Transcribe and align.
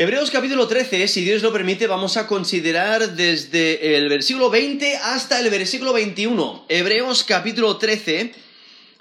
Hebreos 0.00 0.30
capítulo 0.30 0.68
13, 0.68 1.08
si 1.08 1.24
Dios 1.24 1.42
lo 1.42 1.52
permite, 1.52 1.88
vamos 1.88 2.16
a 2.16 2.28
considerar 2.28 3.16
desde 3.16 3.96
el 3.96 4.08
versículo 4.08 4.48
20 4.48 4.96
hasta 4.96 5.40
el 5.40 5.50
versículo 5.50 5.92
21. 5.92 6.66
Hebreos 6.68 7.24
capítulo 7.24 7.78
13, 7.78 8.32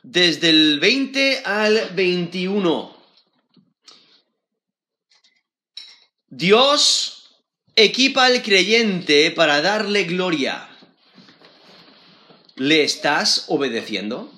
desde 0.01 0.49
el 0.49 0.79
20 0.79 1.43
al 1.45 1.91
21. 1.93 2.97
Dios 6.29 7.29
equipa 7.75 8.25
al 8.25 8.41
creyente 8.41 9.29
para 9.29 9.61
darle 9.61 10.05
gloria. 10.05 10.67
¿Le 12.55 12.81
estás 12.81 13.45
obedeciendo? 13.49 14.33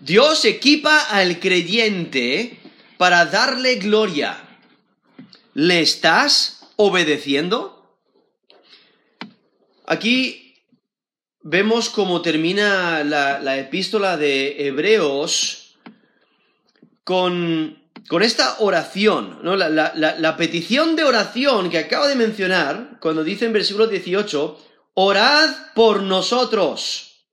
Dios 0.00 0.44
equipa 0.44 0.98
al 0.98 1.38
creyente 1.38 2.58
para 2.96 3.26
darle 3.26 3.76
gloria. 3.76 4.46
¿Le 5.58 5.80
estás 5.80 6.60
obedeciendo? 6.76 7.98
Aquí 9.86 10.54
vemos 11.40 11.88
cómo 11.88 12.22
termina 12.22 13.02
la, 13.02 13.58
epístola 13.58 14.16
de 14.16 14.68
Hebreos 14.68 15.74
con, 17.02 17.76
esta 18.20 18.60
oración, 18.60 19.40
¿no? 19.42 19.56
la, 19.56 19.68
la, 19.68 20.36
petición 20.36 20.94
de 20.94 21.02
oración 21.02 21.70
que 21.70 21.78
acaba 21.78 22.06
de 22.06 22.14
mencionar, 22.14 22.98
cuando 23.00 23.24
dice 23.24 23.46
en 23.46 23.52
versículo 23.52 23.88
18, 23.88 24.64
orad 24.94 25.50
por 25.74 26.04
nosotros. 26.04 27.24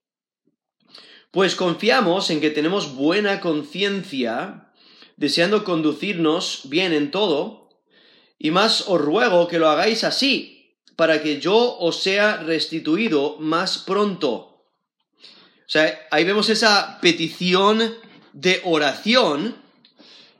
Pues 1.30 1.54
confiamos 1.54 2.30
en 2.30 2.40
que 2.40 2.50
tenemos 2.50 2.96
buena 2.96 3.40
conciencia, 3.40 4.72
deseando 5.16 5.62
conducirnos 5.62 6.62
bien 6.64 6.92
en 6.92 7.12
todo, 7.12 7.65
y 8.38 8.50
más 8.50 8.84
os 8.88 9.00
ruego 9.00 9.48
que 9.48 9.58
lo 9.58 9.68
hagáis 9.68 10.04
así, 10.04 10.74
para 10.96 11.22
que 11.22 11.40
yo 11.40 11.76
os 11.78 12.02
sea 12.02 12.38
restituido 12.38 13.36
más 13.38 13.78
pronto. 13.78 14.34
O 15.66 15.68
sea, 15.68 16.06
ahí 16.10 16.24
vemos 16.24 16.48
esa 16.48 16.98
petición 17.00 17.94
de 18.32 18.60
oración 18.64 19.56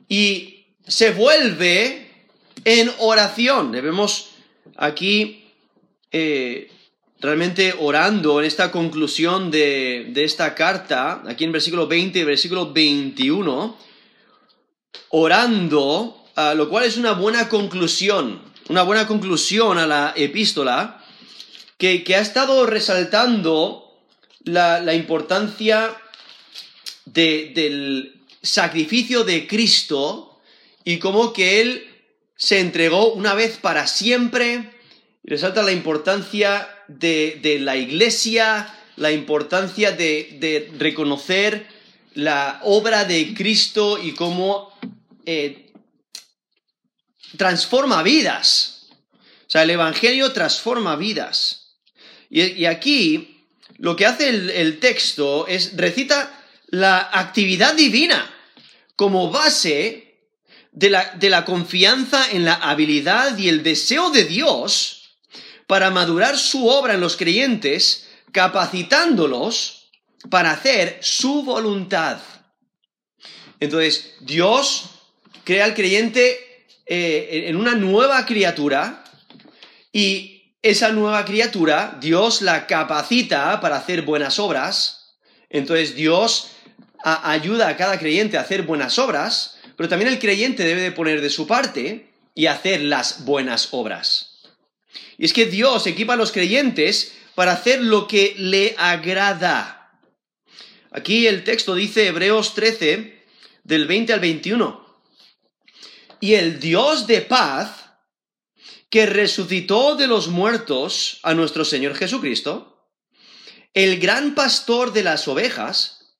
y 0.07 0.67
se 0.87 1.11
vuelve 1.11 2.25
en 2.63 2.91
oración. 2.99 3.71
Debemos 3.71 4.29
aquí 4.77 5.43
eh, 6.11 6.71
realmente 7.19 7.73
orando 7.77 8.39
en 8.39 8.45
esta 8.45 8.71
conclusión 8.71 9.51
de, 9.51 10.07
de, 10.11 10.23
esta 10.23 10.55
carta, 10.55 11.23
aquí 11.27 11.43
en 11.43 11.51
versículo 11.51 11.87
20 11.87 12.19
y 12.19 12.23
versículo 12.23 12.71
21, 12.71 13.77
orando 15.09 16.26
lo 16.55 16.69
cual 16.69 16.85
es 16.85 16.97
una 16.97 17.13
buena 17.13 17.49
conclusión, 17.49 18.41
una 18.69 18.83
buena 18.83 19.07
conclusión 19.07 19.77
a 19.77 19.87
la 19.87 20.13
epístola, 20.15 21.03
que, 21.77 22.03
ha 22.15 22.19
estado 22.19 22.65
resaltando 22.65 23.95
la, 24.43 24.93
importancia 24.93 25.95
del 27.05 28.21
sacrificio 28.41 29.23
de 29.23 29.47
Cristo 29.47 30.39
y 30.83 30.99
cómo 30.99 31.33
que 31.33 31.61
Él 31.61 31.87
se 32.35 32.59
entregó 32.59 33.13
una 33.13 33.33
vez 33.33 33.57
para 33.57 33.87
siempre, 33.87 34.71
resalta 35.23 35.63
la 35.63 35.71
importancia 35.71 36.69
de, 36.87 37.57
la 37.59 37.77
iglesia, 37.77 38.73
la 38.95 39.11
importancia 39.11 39.91
de, 39.91 40.71
reconocer 40.77 41.67
la 42.13 42.59
obra 42.63 43.05
de 43.05 43.33
Cristo 43.33 43.99
y 44.01 44.13
cómo 44.13 44.71
eh, 45.25 45.66
transforma 47.35 48.03
vidas. 48.03 48.87
O 49.47 49.49
sea, 49.49 49.63
el 49.63 49.71
Evangelio 49.71 50.31
transforma 50.31 50.95
vidas. 50.95 51.75
Y, 52.29 52.65
aquí 52.65 53.45
lo 53.77 53.95
que 53.95 54.05
hace 54.05 54.29
el, 54.29 54.79
texto 54.79 55.47
es 55.47 55.75
recita 55.77 56.43
la 56.67 57.09
actividad 57.11 57.73
divina 57.73 58.29
como 58.95 59.31
base 59.31 60.19
de 60.71 60.89
la, 60.89 61.13
de 61.15 61.29
la 61.29 61.45
confianza 61.45 62.29
en 62.31 62.43
la 62.43 62.55
habilidad 62.55 63.37
y 63.37 63.47
el 63.47 63.63
deseo 63.63 64.09
de 64.11 64.25
Dios 64.25 65.15
para 65.67 65.89
madurar 65.89 66.37
su 66.37 66.67
obra 66.67 66.95
en 66.95 67.01
los 67.01 67.15
creyentes, 67.15 68.07
capacitándolos 68.31 69.89
para 70.29 70.51
hacer 70.51 70.99
su 71.01 71.43
voluntad. 71.43 72.19
Entonces, 73.59 74.15
Dios 74.21 74.85
crea 75.43 75.65
al 75.65 75.73
creyente 75.73 76.46
eh, 76.89 77.45
en 77.47 77.57
una 77.57 77.75
nueva 77.75 78.25
criatura 78.25 79.03
y 79.91 80.53
esa 80.61 80.91
nueva 80.93 81.25
criatura 81.25 81.97
Dios 81.99 82.41
la 82.41 82.65
capacita 82.65 83.59
para 83.59 83.75
hacer 83.75 84.03
buenas 84.03 84.39
obras. 84.39 85.17
Entonces 85.49 85.95
Dios 85.95 86.51
ayuda 87.03 87.67
a 87.67 87.77
cada 87.77 87.99
creyente 87.99 88.37
a 88.37 88.41
hacer 88.41 88.63
buenas 88.63 88.97
obras, 88.99 89.57
pero 89.75 89.89
también 89.89 90.11
el 90.11 90.19
creyente 90.19 90.63
debe 90.63 90.81
de 90.81 90.91
poner 90.91 91.21
de 91.21 91.29
su 91.29 91.45
parte 91.45 92.09
y 92.33 92.45
hacer 92.45 92.81
las 92.81 93.25
buenas 93.25 93.69
obras. 93.71 94.39
Y 95.17 95.25
es 95.25 95.33
que 95.33 95.45
Dios 95.45 95.87
equipa 95.87 96.13
a 96.13 96.17
los 96.17 96.31
creyentes 96.31 97.13
para 97.35 97.51
hacer 97.51 97.81
lo 97.81 98.07
que 98.07 98.33
le 98.37 98.75
agrada. 98.77 99.91
Aquí 100.91 101.27
el 101.27 101.43
texto 101.43 101.75
dice 101.75 102.07
Hebreos 102.07 102.55
13, 102.55 103.25
del 103.63 103.87
20 103.87 104.13
al 104.13 104.19
21 104.21 104.86
y 106.19 106.35
el 106.35 106.59
Dios 106.59 107.07
de 107.07 107.21
paz, 107.21 107.85
que 108.89 109.05
resucitó 109.05 109.95
de 109.95 110.07
los 110.07 110.27
muertos 110.29 111.19
a 111.23 111.33
nuestro 111.33 111.65
Señor 111.65 111.95
Jesucristo, 111.95 112.87
el 113.73 113.99
gran 113.99 114.33
pastor 114.33 114.93
de 114.93 115.03
las 115.03 115.27
ovejas, 115.27 116.15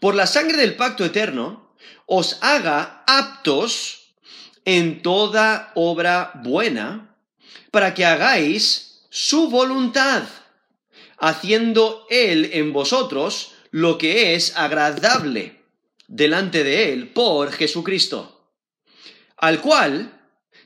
por 0.00 0.14
la 0.14 0.26
sangre 0.26 0.58
del 0.58 0.76
pacto 0.76 1.04
eterno, 1.04 1.74
os 2.06 2.38
haga 2.40 3.02
aptos 3.06 4.14
en 4.64 5.02
toda 5.02 5.72
obra 5.74 6.32
buena, 6.42 7.16
para 7.70 7.94
que 7.94 8.04
hagáis 8.04 9.02
su 9.10 9.50
voluntad, 9.50 10.22
haciendo 11.18 12.06
Él 12.10 12.50
en 12.52 12.72
vosotros 12.72 13.52
lo 13.70 13.98
que 13.98 14.34
es 14.34 14.56
agradable 14.56 15.62
delante 16.06 16.62
de 16.62 16.92
Él 16.92 17.08
por 17.08 17.52
Jesucristo 17.52 18.35
al 19.46 19.60
cual 19.60 20.12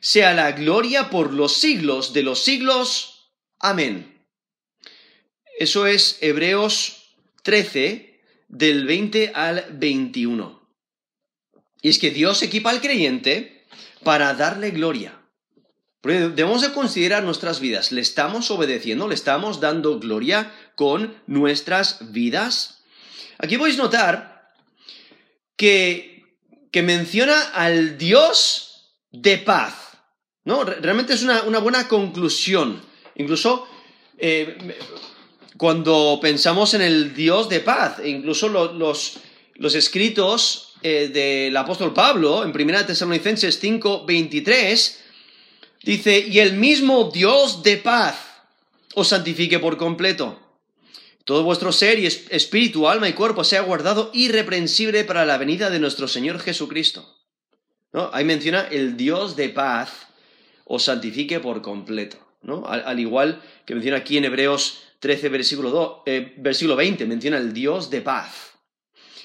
sea 0.00 0.32
la 0.32 0.52
gloria 0.52 1.10
por 1.10 1.34
los 1.34 1.54
siglos 1.54 2.12
de 2.12 2.22
los 2.22 2.42
siglos. 2.42 3.32
Amén. 3.58 4.24
Eso 5.58 5.86
es 5.86 6.18
Hebreos 6.22 7.14
13, 7.42 8.22
del 8.48 8.86
20 8.86 9.32
al 9.34 9.66
21. 9.72 10.66
Y 11.82 11.91
es 11.91 11.98
que 11.98 12.10
Dios 12.10 12.42
equipa 12.42 12.70
al 12.70 12.80
creyente 12.80 13.66
para 14.02 14.32
darle 14.32 14.70
gloria. 14.70 15.20
Debemos 16.02 16.62
de 16.62 16.72
considerar 16.72 17.22
nuestras 17.22 17.60
vidas. 17.60 17.92
¿Le 17.92 18.00
estamos 18.00 18.50
obedeciendo? 18.50 19.06
¿Le 19.08 19.14
estamos 19.14 19.60
dando 19.60 20.00
gloria 20.00 20.54
con 20.74 21.22
nuestras 21.26 22.10
vidas? 22.12 22.82
Aquí 23.38 23.58
podéis 23.58 23.76
notar 23.76 24.50
que 25.56 26.10
que 26.70 26.82
menciona 26.82 27.41
al 27.50 27.98
Dios 27.98 28.69
de 29.12 29.38
paz. 29.38 29.98
¿no? 30.44 30.65
Realmente 30.65 31.15
es 31.15 31.22
una, 31.22 31.59
buena 31.59 31.88
conclusión. 31.88 32.82
Incluso 33.16 33.66
eh, 34.19 34.76
cuando 35.56 36.19
pensamos 36.21 36.75
en 36.75 36.82
el 36.82 37.15
Dios 37.15 37.48
de 37.48 37.60
paz, 37.60 38.00
incluso 38.04 38.48
los, 38.48 39.19
los, 39.56 39.75
escritos 39.75 40.75
eh, 40.82 41.09
del 41.12 41.56
apóstol 41.56 41.93
Pablo 41.93 42.44
en 42.44 42.50
1 42.50 42.87
Tesalonicenses 42.87 43.59
5, 43.59 44.04
23, 44.06 45.01
dice, 45.83 46.27
y 46.28 46.39
el 46.39 46.54
mismo 46.54 47.10
Dios 47.12 47.62
de 47.62 47.77
paz 47.77 48.16
os 48.95 49.09
santifique 49.09 49.59
por 49.59 49.77
completo 49.77 50.51
todo 51.30 51.45
vuestro 51.45 51.71
ser 51.71 52.01
y 52.01 52.07
espíritu, 52.07 52.89
alma 52.89 53.09
y 53.09 53.12
cuerpo 53.12 53.45
sea 53.45 53.60
guardado 53.60 54.10
irreprensible 54.12 55.04
para 55.04 55.24
la 55.24 55.39
venida 55.39 55.71
de 55.71 55.78
nuestro 55.78 56.09
Señor 56.09 56.41
Jesucristo. 56.41 57.20
¿No? 57.92 58.10
Ahí 58.13 58.25
menciona 58.25 58.69
el 58.71 58.97
Dios 58.97 59.37
de 59.37 59.48
paz 59.48 60.07
os 60.65 60.84
santifique 60.84 61.41
por 61.41 61.63
completo. 61.63 62.16
¿no? 62.42 62.65
Al, 62.66 62.98
igual 63.01 63.42
que 63.66 63.75
menciona 63.75 63.98
aquí 63.98 64.16
en 64.16 64.25
Hebreos 64.25 64.83
13, 65.01 65.28
versículo, 65.28 66.03
eh, 66.07 66.34
versículo 66.39 66.77
20, 66.77 67.07
menciona 67.07 67.39
el 67.39 67.53
Dios 67.53 67.91
de 67.91 68.01
paz. 68.01 68.53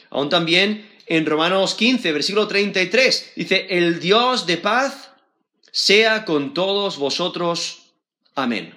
Aún 0.10 0.30
también 0.30 0.90
en 1.06 1.26
Romanos 1.26 1.76
15, 1.76 2.12
versículo 2.12 2.48
33, 2.48 3.34
dice, 3.36 3.68
el 3.70 4.00
Dios 4.00 4.48
de 4.48 4.58
paz 4.58 5.12
sea 5.72 6.26
con 6.26 6.54
todos 6.54 6.98
vosotros. 6.98 7.92
Amén. 8.34 8.74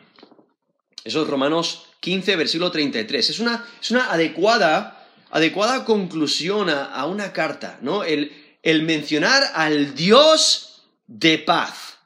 Eso 1.05 1.23
es 1.23 1.29
Romanos 1.29 1.87
15, 2.01 2.37
versículo 2.37 2.71
33. 2.71 3.31
Es 3.31 3.39
una, 3.39 3.65
es 3.81 3.91
una 3.91 4.13
adecuada, 4.13 5.09
adecuada 5.31 5.85
conclusión 5.85 6.69
a, 6.69 7.07
una 7.07 7.33
carta, 7.33 7.79
¿no? 7.81 8.05
El, 8.05 8.48
el 8.63 8.83
mencionar 8.83 9.43
al 9.55 9.95
Dios 9.95 10.83
de 11.07 11.39
paz. 11.39 11.99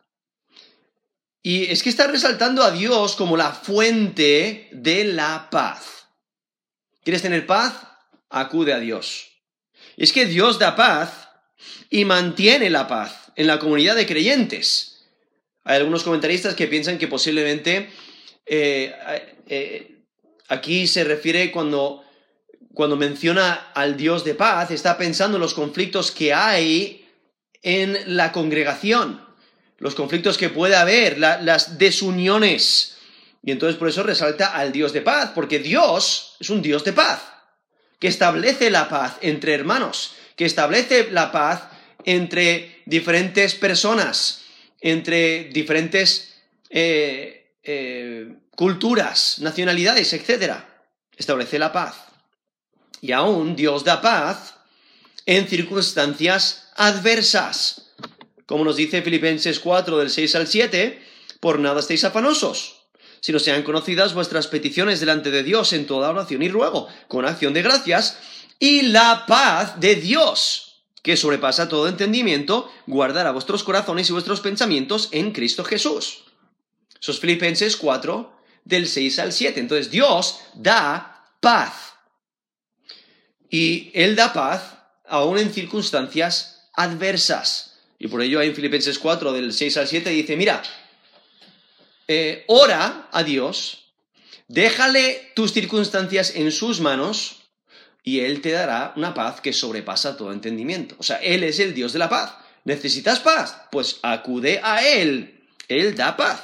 Y 1.42 1.64
es 1.64 1.82
que 1.82 1.90
está 1.90 2.06
resaltando 2.06 2.62
a 2.62 2.70
Dios 2.70 3.16
como 3.16 3.36
la 3.36 3.52
fuente 3.52 4.68
de 4.72 5.04
la 5.04 5.48
paz. 5.50 6.06
¿Quieres 7.02 7.22
tener 7.22 7.46
paz? 7.46 7.74
Acude 8.30 8.72
a 8.72 8.78
Dios. 8.78 9.32
Es 9.96 10.12
que 10.12 10.26
Dios 10.26 10.58
da 10.58 10.76
paz 10.76 11.28
y 11.90 12.04
mantiene 12.04 12.70
la 12.70 12.86
paz 12.86 13.32
en 13.36 13.48
la 13.48 13.58
comunidad 13.58 13.96
de 13.96 14.06
creyentes. 14.06 15.08
Hay 15.64 15.76
algunos 15.76 16.04
comentaristas 16.04 16.54
que 16.54 16.68
piensan 16.68 16.98
que 16.98 17.08
posiblemente 17.08 17.90
eh, 18.46 18.94
eh, 19.48 20.04
aquí 20.48 20.86
se 20.86 21.04
refiere 21.04 21.50
cuando, 21.50 22.04
cuando 22.74 22.96
menciona 22.96 23.70
al 23.74 23.96
Dios 23.96 24.24
de 24.24 24.34
paz, 24.34 24.70
está 24.70 24.96
pensando 24.98 25.36
en 25.36 25.42
los 25.42 25.54
conflictos 25.54 26.10
que 26.10 26.32
hay 26.32 27.06
en 27.62 28.16
la 28.16 28.32
congregación 28.32 29.32
los 29.82 29.96
conflictos 29.96 30.38
que 30.38 30.48
puede 30.48 30.76
haber, 30.76 31.18
las 31.18 31.76
desuniones. 31.76 32.98
Y 33.42 33.50
entonces 33.50 33.76
por 33.76 33.88
eso 33.88 34.04
resalta 34.04 34.54
al 34.54 34.70
Dios 34.70 34.92
de 34.92 35.00
paz, 35.00 35.32
porque 35.34 35.58
Dios 35.58 36.36
es 36.38 36.50
un 36.50 36.62
Dios 36.62 36.84
de 36.84 36.92
paz, 36.92 37.20
que 37.98 38.06
establece 38.06 38.70
la 38.70 38.88
paz 38.88 39.16
entre 39.22 39.54
hermanos, 39.54 40.14
que 40.36 40.44
establece 40.44 41.10
la 41.10 41.32
paz 41.32 41.64
entre 42.04 42.82
diferentes 42.86 43.56
personas, 43.56 44.42
entre 44.80 45.50
diferentes 45.52 46.32
eh, 46.70 47.56
eh, 47.64 48.36
culturas, 48.54 49.40
nacionalidades, 49.40 50.12
etc. 50.12 50.58
Establece 51.16 51.58
la 51.58 51.72
paz. 51.72 52.11
Y 53.02 53.12
aún 53.12 53.56
Dios 53.56 53.84
da 53.84 54.00
paz 54.00 54.54
en 55.26 55.46
circunstancias 55.48 56.70
adversas. 56.76 57.90
Como 58.46 58.64
nos 58.64 58.76
dice 58.76 59.02
Filipenses 59.02 59.58
4 59.58 59.98
del 59.98 60.08
6 60.08 60.34
al 60.36 60.46
7, 60.46 61.02
por 61.40 61.58
nada 61.58 61.80
estéis 61.80 62.04
afanosos, 62.04 62.86
sino 63.20 63.40
sean 63.40 63.64
conocidas 63.64 64.14
vuestras 64.14 64.46
peticiones 64.46 65.00
delante 65.00 65.32
de 65.32 65.42
Dios 65.42 65.72
en 65.72 65.86
toda 65.86 66.10
oración 66.10 66.42
y 66.42 66.48
ruego, 66.48 66.86
con 67.08 67.26
acción 67.26 67.52
de 67.52 67.62
gracias, 67.62 68.18
y 68.60 68.82
la 68.82 69.26
paz 69.26 69.80
de 69.80 69.96
Dios, 69.96 70.84
que 71.02 71.16
sobrepasa 71.16 71.68
todo 71.68 71.88
entendimiento, 71.88 72.70
guardará 72.86 73.32
vuestros 73.32 73.64
corazones 73.64 74.08
y 74.08 74.12
vuestros 74.12 74.40
pensamientos 74.40 75.08
en 75.10 75.32
Cristo 75.32 75.64
Jesús. 75.64 76.22
Eso 77.00 77.10
es 77.10 77.18
Filipenses 77.18 77.76
4 77.76 78.32
del 78.64 78.86
6 78.86 79.18
al 79.18 79.32
7. 79.32 79.58
Entonces 79.58 79.90
Dios 79.90 80.38
da 80.54 81.26
paz. 81.40 81.91
Y 83.52 83.90
Él 83.92 84.16
da 84.16 84.32
paz 84.32 84.78
aún 85.06 85.36
en 85.36 85.52
circunstancias 85.52 86.70
adversas. 86.72 87.78
Y 87.98 88.08
por 88.08 88.22
ello 88.22 88.40
en 88.40 88.54
Filipenses 88.54 88.98
4, 88.98 89.30
del 89.30 89.52
6 89.52 89.76
al 89.76 89.86
7, 89.86 90.08
dice, 90.08 90.36
mira, 90.36 90.62
eh, 92.08 92.44
ora 92.48 93.10
a 93.12 93.22
Dios, 93.22 93.92
déjale 94.48 95.32
tus 95.36 95.52
circunstancias 95.52 96.32
en 96.34 96.50
sus 96.50 96.80
manos 96.80 97.42
y 98.02 98.20
Él 98.20 98.40
te 98.40 98.52
dará 98.52 98.94
una 98.96 99.12
paz 99.12 99.42
que 99.42 99.52
sobrepasa 99.52 100.16
todo 100.16 100.32
entendimiento. 100.32 100.96
O 100.98 101.02
sea, 101.02 101.18
Él 101.18 101.44
es 101.44 101.60
el 101.60 101.74
Dios 101.74 101.92
de 101.92 101.98
la 101.98 102.08
paz. 102.08 102.34
¿Necesitas 102.64 103.20
paz? 103.20 103.66
Pues 103.70 103.98
acude 104.02 104.60
a 104.62 104.82
Él. 104.82 105.44
Él 105.68 105.94
da 105.94 106.16
paz. 106.16 106.42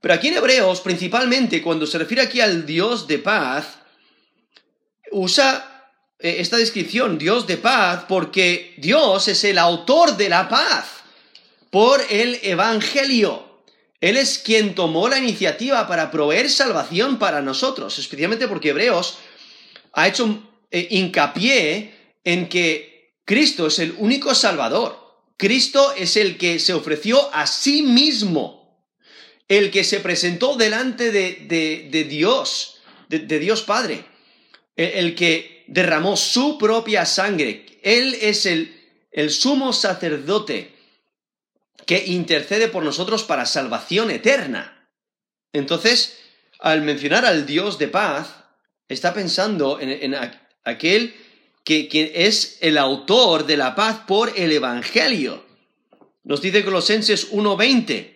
Pero 0.00 0.12
aquí 0.12 0.26
en 0.26 0.38
Hebreos, 0.38 0.80
principalmente, 0.80 1.62
cuando 1.62 1.86
se 1.86 1.98
refiere 1.98 2.22
aquí 2.22 2.40
al 2.40 2.66
Dios 2.66 3.06
de 3.06 3.20
paz, 3.20 3.78
usa 5.16 5.92
eh, 6.18 6.36
esta 6.40 6.58
descripción, 6.58 7.16
Dios 7.16 7.46
de 7.46 7.56
paz, 7.56 8.04
porque 8.06 8.74
Dios 8.76 9.28
es 9.28 9.44
el 9.44 9.58
autor 9.58 10.16
de 10.16 10.28
la 10.28 10.48
paz 10.48 10.84
por 11.70 12.04
el 12.10 12.38
Evangelio. 12.42 13.62
Él 14.00 14.18
es 14.18 14.38
quien 14.38 14.74
tomó 14.74 15.08
la 15.08 15.18
iniciativa 15.18 15.88
para 15.88 16.10
proveer 16.10 16.50
salvación 16.50 17.18
para 17.18 17.40
nosotros, 17.40 17.98
especialmente 17.98 18.46
porque 18.46 18.68
Hebreos 18.70 19.18
ha 19.94 20.06
hecho 20.06 20.42
eh, 20.70 20.86
hincapié 20.90 21.94
en 22.22 22.48
que 22.50 23.14
Cristo 23.24 23.68
es 23.68 23.78
el 23.78 23.94
único 23.96 24.34
Salvador. 24.34 25.02
Cristo 25.38 25.94
es 25.96 26.18
el 26.18 26.36
que 26.36 26.58
se 26.58 26.74
ofreció 26.74 27.34
a 27.34 27.46
sí 27.46 27.82
mismo, 27.82 28.84
el 29.48 29.70
que 29.70 29.82
se 29.82 30.00
presentó 30.00 30.56
delante 30.56 31.10
de, 31.10 32.06
Dios, 32.08 32.80
de, 33.08 33.38
Dios 33.38 33.62
Padre, 33.62 34.04
el 34.76 35.14
que 35.14 35.64
derramó 35.66 36.16
su 36.16 36.58
propia 36.58 37.04
sangre. 37.06 37.66
Él 37.82 38.16
es 38.20 38.46
el, 38.46 38.76
el 39.10 39.30
sumo 39.30 39.72
sacerdote 39.72 40.74
que 41.86 42.04
intercede 42.06 42.68
por 42.68 42.84
nosotros 42.84 43.24
para 43.24 43.46
salvación 43.46 44.10
eterna. 44.10 44.88
Entonces, 45.52 46.18
al 46.58 46.82
mencionar 46.82 47.24
al 47.24 47.46
Dios 47.46 47.78
de 47.78 47.88
paz, 47.88 48.44
está 48.88 49.14
pensando 49.14 49.78
en, 49.80 50.16
aquel 50.64 51.14
que, 51.64 51.88
que, 51.88 52.12
es 52.26 52.58
el 52.60 52.76
autor 52.76 53.46
de 53.46 53.56
la 53.56 53.74
paz 53.74 54.02
por 54.06 54.32
el 54.36 54.52
Evangelio. 54.52 55.44
Nos 56.24 56.40
dice 56.40 56.64
Colosenses 56.64 57.32
1.20. 57.32 58.12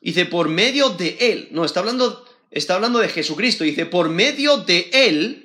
Dice, 0.00 0.26
por 0.26 0.48
medio 0.48 0.90
de 0.90 1.16
Él. 1.20 1.48
No, 1.50 1.64
está 1.64 1.80
hablando, 1.80 2.26
está 2.50 2.74
hablando 2.74 2.98
de 2.98 3.08
Jesucristo. 3.08 3.64
Dice, 3.64 3.86
por 3.86 4.08
medio 4.08 4.58
de 4.58 4.90
Él 4.92 5.43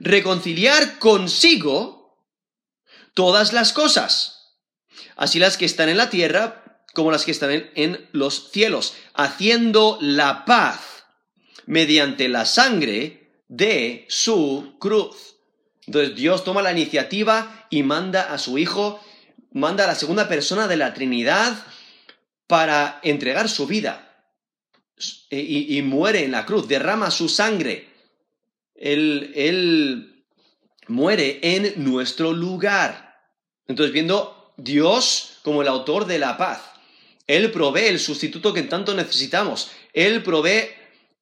reconciliar 0.00 0.98
consigo 0.98 2.26
todas 3.14 3.52
las 3.52 3.72
cosas, 3.72 4.58
así 5.16 5.38
las 5.38 5.56
que 5.56 5.64
están 5.64 5.88
en 5.88 5.96
la 5.96 6.10
tierra 6.10 6.62
como 6.94 7.10
las 7.10 7.24
que 7.24 7.30
están 7.30 7.70
en, 7.74 8.08
los 8.12 8.50
cielos, 8.50 8.94
haciendo 9.12 9.98
la 10.00 10.46
paz 10.46 11.04
mediante 11.66 12.28
la 12.28 12.46
sangre 12.46 13.42
de 13.48 14.06
su 14.08 14.76
cruz. 14.80 15.36
Entonces 15.86 16.16
Dios 16.16 16.42
toma 16.42 16.62
la 16.62 16.72
iniciativa 16.72 17.66
y 17.68 17.82
manda 17.82 18.32
a 18.32 18.38
su 18.38 18.56
Hijo, 18.56 19.00
manda 19.52 19.84
a 19.84 19.88
la 19.88 19.94
segunda 19.94 20.26
persona 20.26 20.68
de 20.68 20.78
la 20.78 20.94
Trinidad 20.94 21.54
para 22.46 22.98
entregar 23.02 23.48
su 23.48 23.66
vida. 23.66 24.02
y 25.28 25.82
muere 25.82 26.24
en 26.24 26.32
la 26.32 26.46
cruz, 26.46 26.66
derrama 26.66 27.10
su 27.10 27.28
sangre 27.28 27.95
él, 28.78 30.24
muere 30.88 31.40
en 31.42 31.84
nuestro 31.84 32.32
lugar. 32.32 33.20
Entonces, 33.66 33.92
viendo 33.92 34.52
Dios 34.56 35.38
como 35.42 35.62
el 35.62 35.68
autor 35.68 36.06
de 36.06 36.18
la 36.18 36.36
paz, 36.36 36.62
Él 37.26 37.50
provee 37.50 37.86
el 37.86 37.98
sustituto 37.98 38.52
que 38.52 38.62
tanto 38.62 38.94
necesitamos, 38.94 39.70
Él 39.92 40.22
provee 40.22 40.68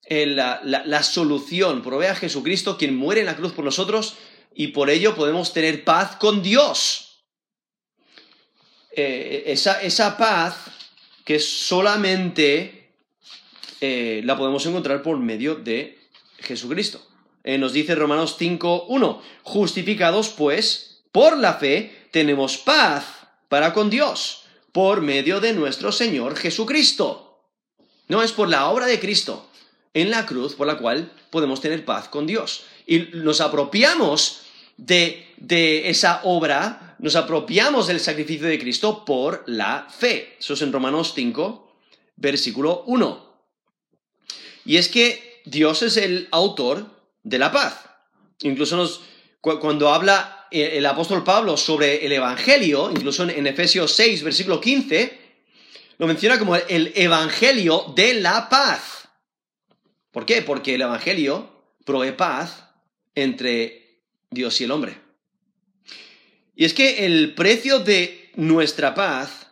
eh, 0.07 0.27
la, 0.27 1.03
solución, 1.03 1.83
provee 1.83 2.07
a 2.07 2.15
Jesucristo 2.15 2.77
quien 2.77 2.95
muere 2.95 3.21
en 3.21 3.27
la 3.27 3.37
cruz 3.37 3.53
por 3.53 3.65
nosotros 3.65 4.17
y 4.55 4.69
por 4.69 4.91
ello 4.91 5.15
podemos 5.15 5.53
tener 5.53 5.83
paz 5.85 6.17
con 6.17 6.43
Dios. 6.43 7.25
Eh, 8.97 9.45
esa, 9.47 10.17
paz 10.19 10.57
que 11.25 11.41
solamente 11.41 12.93
eh, 13.81 14.21
la 14.25 14.37
podemos 14.37 14.65
encontrar 14.67 15.03
por 15.03 15.19
medio 15.19 15.57
de 15.57 15.99
Jesucristo. 16.39 17.14
Eh, 17.45 17.59
nos 17.59 17.75
dice 17.75 17.95
Romanos 17.95 18.37
5.1, 18.41 19.21
justificados 19.43 20.31
pues 20.31 21.03
por 21.13 21.37
la 21.37 21.55
fe 21.55 22.09
tenemos 22.11 22.57
paz 22.57 23.05
para 23.49 23.75
con 23.75 23.91
Dios 23.91 24.45
por 24.73 25.03
medio 25.03 25.41
de 25.41 25.53
nuestro 25.53 25.93
Señor 25.93 26.37
Jesucristo. 26.37 27.43
No 28.09 28.23
es 28.23 28.33
por 28.33 28.49
la 28.49 28.71
obra 28.71 28.87
de 28.87 28.99
Cristo 28.99 29.47
en 29.93 30.11
la 30.11 30.27
cruz 30.27 30.55
por 30.55 30.67
la 30.67 30.79
cual 30.79 31.13
podemos 31.31 31.61
tener 31.61 31.85
paz 31.85 32.09
con 32.09 32.27
Dios. 32.27 32.65
Y 32.87 32.99
nos 33.13 33.41
apropiamos 33.41 34.41
de, 34.77 35.29
de 35.37 35.91
esa 35.91 36.23
obra, 36.25 36.97
nos 36.99 37.15
apropiamos 37.15 37.87
del 37.87 38.01
sacrificio 38.01 38.49
de 38.49 38.59
Cristo 38.59 39.05
por 39.05 39.45
la 39.47 39.87
fe. 39.89 40.37
Eso 40.39 40.55
es 40.55 40.63
en 40.63 40.73
Romanos 40.73 41.13
5, 41.15 41.77
versículo 42.17 42.85
1. 42.87 43.35
Y 44.65 44.79
es 44.79 44.89
que 44.89 45.43
Dios 45.45 45.83
es 45.83 45.97
el 45.99 46.27
autor 46.33 46.94
de 47.25 47.39
la 47.39 47.51
paz. 47.51 47.81
Incluso 48.43 49.01
cuando 49.41 49.93
habla 49.93 50.47
eh, 50.51 50.79
el 50.79 50.87
apóstol 50.87 51.25
Pablo 51.25 51.57
sobre 51.57 52.07
el 52.07 52.13
Evangelio, 52.13 52.91
incluso 52.91 53.25
en, 53.25 53.47
Efesios 53.47 53.93
6, 53.95 54.23
versículo 54.23 54.61
15, 54.61 55.19
lo 55.99 56.07
menciona 56.07 56.39
como 56.39 56.55
el 56.57 56.93
Evangelio 56.95 57.93
de 57.97 58.15
la 58.15 58.49
paz. 58.49 59.09
¿Por 60.13 60.25
qué? 60.25 60.43
Porque 60.43 60.77
el 60.77 60.83
Evangelio 60.83 61.51
provee 61.85 62.13
paz 62.13 62.65
entre 63.15 64.01
Dios 64.31 64.61
y 64.61 64.65
el 64.65 64.71
hombre. 64.71 64.99
Y 66.57 66.65
es 66.65 66.73
que 66.73 67.05
el 67.05 67.35
precio 67.35 67.81
de 67.81 68.31
nuestra 68.37 68.95
paz 68.95 69.49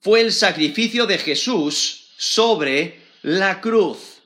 fue 0.00 0.20
el 0.20 0.32
sacrificio 0.32 1.06
de 1.06 1.18
Jesús 1.18 2.08
sobre 2.16 3.00
la 3.22 3.60
cruz. 3.60 4.19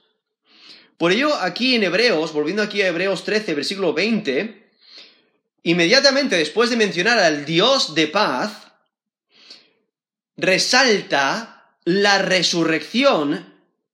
Por 1.04 1.12
ello, 1.12 1.34
aquí 1.34 1.75
en 1.75 1.82
Hebreos, 1.82 2.32
volviendo 2.32 2.62
aquí 2.62 2.80
a 2.80 2.87
Hebreos 2.87 3.25
13, 3.25 3.52
versículo 3.52 3.92
20, 3.92 4.70
inmediatamente 5.64 6.34
después 6.34 6.70
de 6.70 6.78
mencionar 6.78 7.18
al 7.18 7.44
Dios 7.44 7.94
de 7.94 8.06
paz, 8.06 8.68
resalta 10.38 11.76
la 11.84 12.23
resurrección 12.23 13.52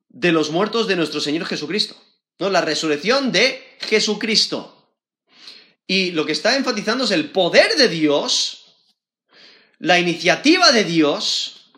de 0.09 0.31
los 0.31 0.51
muertos 0.51 0.87
de 0.87 0.95
nuestro 0.95 1.21
Señor 1.21 1.47
Jesucristo. 1.47 1.97
¿no? 2.39 2.49
La 2.49 2.61
resurrección 2.61 3.33
de 3.33 3.77
Jesucristo. 3.81 4.89
Y 5.89 6.13
lo 6.13 6.25
que 6.25 6.31
está 6.31 6.55
enfatizando 6.55 7.07
es 7.07 7.11
el 7.11 7.33
poder 7.33 7.75
de 7.75 7.89
Dios, 7.89 8.77
la 9.81 9.99
iniciativa 9.99 10.71
de 10.71 10.85
Dios, 10.85 11.73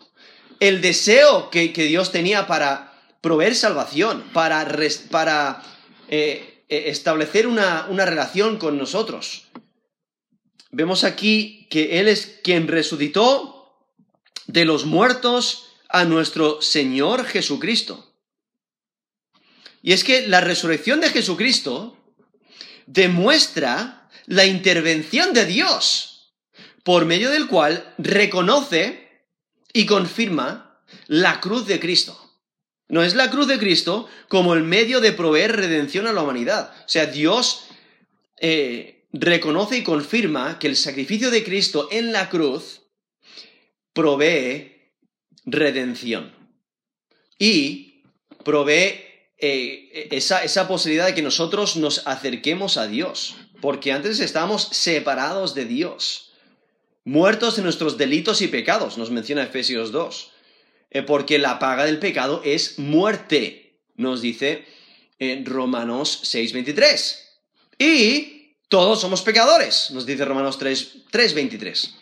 el 0.60 0.82
deseo 0.82 1.48
que, 1.48 1.68
Dios 1.68 2.12
tenía 2.12 2.46
para 2.46 2.91
proveer 3.22 3.54
salvación, 3.54 4.22
para, 4.34 5.62
eh, 6.08 6.64
eh, 6.68 6.84
establecer 6.88 7.46
una 7.46 8.04
relación 8.04 8.58
con 8.58 8.76
nosotros. 8.76 9.44
Vemos 10.70 11.04
aquí 11.04 11.66
que 11.70 12.00
Él 12.00 12.08
es 12.08 12.40
quien 12.42 12.68
resucitó 12.68 13.62
de 14.46 14.64
los 14.64 14.84
muertos 14.84 15.68
a 15.88 16.04
nuestro 16.04 16.62
Señor 16.62 17.24
Jesucristo. 17.24 18.14
Y 19.82 19.92
es 19.92 20.04
que 20.04 20.26
la 20.28 20.40
resurrección 20.40 21.00
de 21.00 21.10
Jesucristo 21.10 21.98
demuestra 22.86 24.08
la 24.26 24.46
intervención 24.46 25.34
de 25.34 25.44
Dios, 25.44 26.32
por 26.84 27.04
medio 27.04 27.30
del 27.30 27.48
cual 27.48 27.94
reconoce 27.98 29.26
y 29.72 29.86
confirma 29.86 30.82
la 31.06 31.40
cruz 31.40 31.66
de 31.66 31.80
Cristo. 31.80 32.21
No 32.92 33.02
es 33.02 33.14
la 33.14 33.30
cruz 33.30 33.46
de 33.46 33.58
Cristo 33.58 34.06
como 34.28 34.52
el 34.52 34.64
medio 34.64 35.00
de 35.00 35.12
proveer 35.12 35.56
redención 35.56 36.06
a 36.06 36.12
la 36.12 36.22
humanidad. 36.22 36.74
O 36.84 36.88
sea, 36.90 37.06
Dios 37.06 37.64
eh, 38.38 39.06
reconoce 39.14 39.78
y 39.78 39.82
confirma 39.82 40.58
que 40.58 40.66
el 40.66 40.76
sacrificio 40.76 41.30
de 41.30 41.42
Cristo 41.42 41.88
en 41.90 42.12
la 42.12 42.28
cruz 42.28 42.82
provee 43.94 44.92
redención. 45.46 46.34
Y 47.38 48.02
provee 48.44 49.00
eh, 49.38 50.08
esa, 50.10 50.44
esa 50.44 50.68
posibilidad 50.68 51.06
de 51.06 51.14
que 51.14 51.22
nosotros 51.22 51.76
nos 51.76 52.06
acerquemos 52.06 52.76
a 52.76 52.88
Dios, 52.88 53.36
porque 53.62 53.92
antes 53.92 54.20
estábamos 54.20 54.64
separados 54.64 55.54
de 55.54 55.64
Dios, 55.64 56.34
muertos 57.04 57.56
en 57.56 57.64
nuestros 57.64 57.96
delitos 57.96 58.42
y 58.42 58.48
pecados, 58.48 58.98
nos 58.98 59.10
menciona 59.10 59.44
Efesios 59.44 59.92
2, 59.92 60.28
eh, 60.28 60.31
porque 61.00 61.38
la 61.38 61.58
paga 61.58 61.86
del 61.86 61.98
pecado 61.98 62.42
es 62.44 62.78
muerte, 62.78 63.80
nos 63.96 64.20
dice 64.20 64.66
en 65.18 65.46
Romanos 65.46 66.20
6:23. 66.24 67.18
Y 67.78 68.56
todos 68.68 69.00
somos 69.00 69.22
pecadores, 69.22 69.90
nos 69.92 70.04
dice 70.04 70.24
Romanos 70.24 70.58
3:23. 70.58 71.94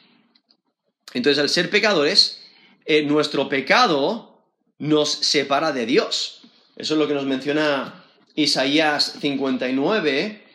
Entonces, 1.15 1.41
al 1.41 1.49
ser 1.49 1.71
pecadores, 1.71 2.41
eh, 2.87 3.03
nuestro 3.03 3.49
pecado 3.49 4.45
nos 4.79 5.11
separa 5.11 5.73
de 5.73 5.87
Dios. 5.87 6.41
Eso 6.77 6.95
es 6.95 6.99
lo 6.99 7.07
que 7.07 7.15
nos 7.15 7.27
menciona 7.27 8.05
Isaías 8.35 9.15
59, 9.21 10.47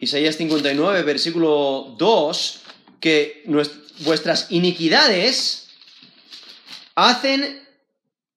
Isaías 0.00 0.36
59, 0.36 1.02
versículo 1.02 1.94
2, 1.98 2.60
que 3.00 3.44
vuestras 4.00 4.50
iniquidades 4.50 5.68
hacen 6.94 7.63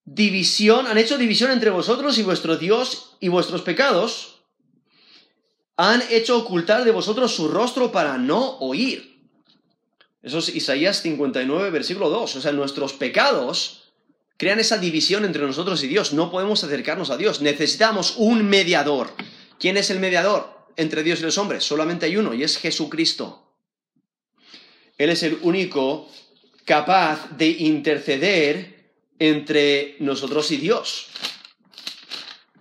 división, 0.08 0.88
han 0.88 0.98
hecho 0.98 1.18
división 1.18 1.52
entre 1.52 1.70
vosotros 1.70 2.18
y 2.18 2.24
vuestro 2.24 2.56
Dios 2.56 3.18
y 3.20 3.28
vuestros 3.28 3.62
pecados, 3.62 4.40
han 5.76 6.02
hecho 6.10 6.38
ocultar 6.38 6.86
de 6.86 6.92
vosotros 6.92 7.36
su 7.36 7.50
rostro 7.50 7.92
para 7.92 8.18
no 8.18 8.58
oír. 8.60 9.22
Eso 10.24 10.40
es 10.40 10.56
Isaías 10.56 11.02
59, 11.02 11.70
versículo 11.70 12.10
2. 12.10 12.38
O 12.38 12.42
sea, 12.42 12.54
nuestros 12.54 12.94
pecados 12.94 13.92
crean 14.38 14.60
esa 14.60 14.78
división 14.78 15.26
entre 15.26 15.46
nosotros 15.46 15.84
y 15.84 15.88
Dios. 15.88 16.14
No 16.14 16.32
podemos 16.32 16.64
acercarnos 16.64 17.10
a 17.12 17.18
Dios. 17.18 17.42
Necesitamos 17.42 18.16
un 18.18 18.48
mediador. 18.50 19.12
¿Quién 19.60 19.76
es 19.76 19.90
el 19.90 20.00
mediador 20.00 20.50
entre 20.78 21.04
Dios 21.04 21.20
y 21.20 21.24
los 21.24 21.38
hombres? 21.38 21.64
Solamente 21.66 22.06
hay 22.06 22.16
uno 22.18 22.34
y 22.34 22.44
es 22.44 22.58
Jesucristo. 22.58 23.44
Él 24.98 25.10
es 25.10 25.22
el 25.22 25.38
único 25.42 26.10
capaz 26.66 27.30
de 27.38 27.50
interceder 27.50 28.77
entre 29.20 29.96
nosotros 30.00 30.52
y 30.52 30.58
Dios. 30.58 31.08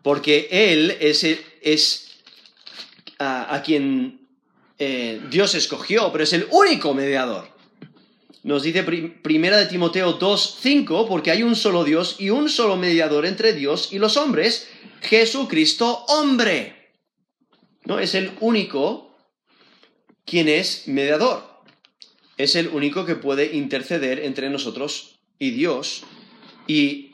Porque 0.02 0.48
Él 0.50 0.96
es, 1.00 1.26
es 1.62 2.06
a, 3.18 3.62
quien 3.64 4.28
eh, 4.78 5.20
Dios 5.30 5.54
escogió, 5.54 6.10
pero 6.12 6.24
es 6.24 6.32
el 6.32 6.46
único 6.50 6.94
mediador. 6.94 7.56
Nos 8.42 8.62
dice 8.62 8.84
primera 8.84 9.56
de 9.56 9.66
Timoteo 9.66 10.20
2:5, 10.20 11.08
porque 11.08 11.32
hay 11.32 11.42
un 11.42 11.56
solo 11.56 11.82
Dios 11.82 12.16
y 12.20 12.30
un 12.30 12.48
solo 12.48 12.76
mediador 12.76 13.26
entre 13.26 13.52
Dios 13.52 13.92
y 13.92 13.98
los 13.98 14.16
hombres, 14.16 14.68
Jesucristo 15.00 16.04
hombre. 16.08 16.92
¿No? 17.84 17.98
Es 17.98 18.14
el 18.14 18.30
único 18.40 19.16
quien 20.24 20.48
es 20.48 20.86
mediador. 20.86 21.42
Es 22.36 22.54
el 22.54 22.68
único 22.68 23.04
que 23.04 23.16
puede 23.16 23.56
interceder 23.56 24.20
entre 24.20 24.50
nosotros 24.50 25.18
y 25.38 25.50
Dios. 25.50 26.04
Y 26.66 27.12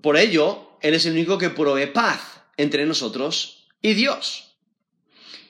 por 0.00 0.16
ello, 0.16 0.76
Él 0.80 0.94
es 0.94 1.06
el 1.06 1.12
único 1.12 1.38
que 1.38 1.50
provee 1.50 1.86
paz 1.86 2.20
entre 2.56 2.86
nosotros 2.86 3.66
y 3.82 3.94
Dios. 3.94 4.54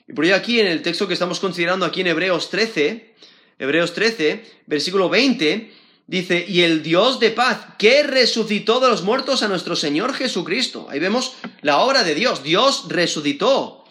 Y 0.07 0.13
por 0.13 0.25
ello 0.25 0.35
aquí 0.35 0.59
en 0.59 0.67
el 0.67 0.81
texto 0.81 1.07
que 1.07 1.13
estamos 1.13 1.39
considerando 1.39 1.85
aquí 1.85 2.01
en 2.01 2.07
Hebreos 2.07 2.49
13, 2.49 3.15
Hebreos 3.59 3.93
13, 3.93 4.43
versículo 4.65 5.09
20, 5.09 5.71
dice, 6.07 6.45
y 6.47 6.61
el 6.61 6.81
Dios 6.81 7.19
de 7.19 7.29
paz 7.29 7.67
que 7.77 8.03
resucitó 8.03 8.79
de 8.79 8.87
los 8.87 9.03
muertos 9.03 9.43
a 9.43 9.47
nuestro 9.47 9.75
Señor 9.75 10.13
Jesucristo. 10.13 10.87
Ahí 10.89 10.99
vemos 10.99 11.33
la 11.61 11.79
obra 11.79 12.03
de 12.03 12.15
Dios. 12.15 12.41
Dios 12.41 12.85
resucitó 12.87 13.85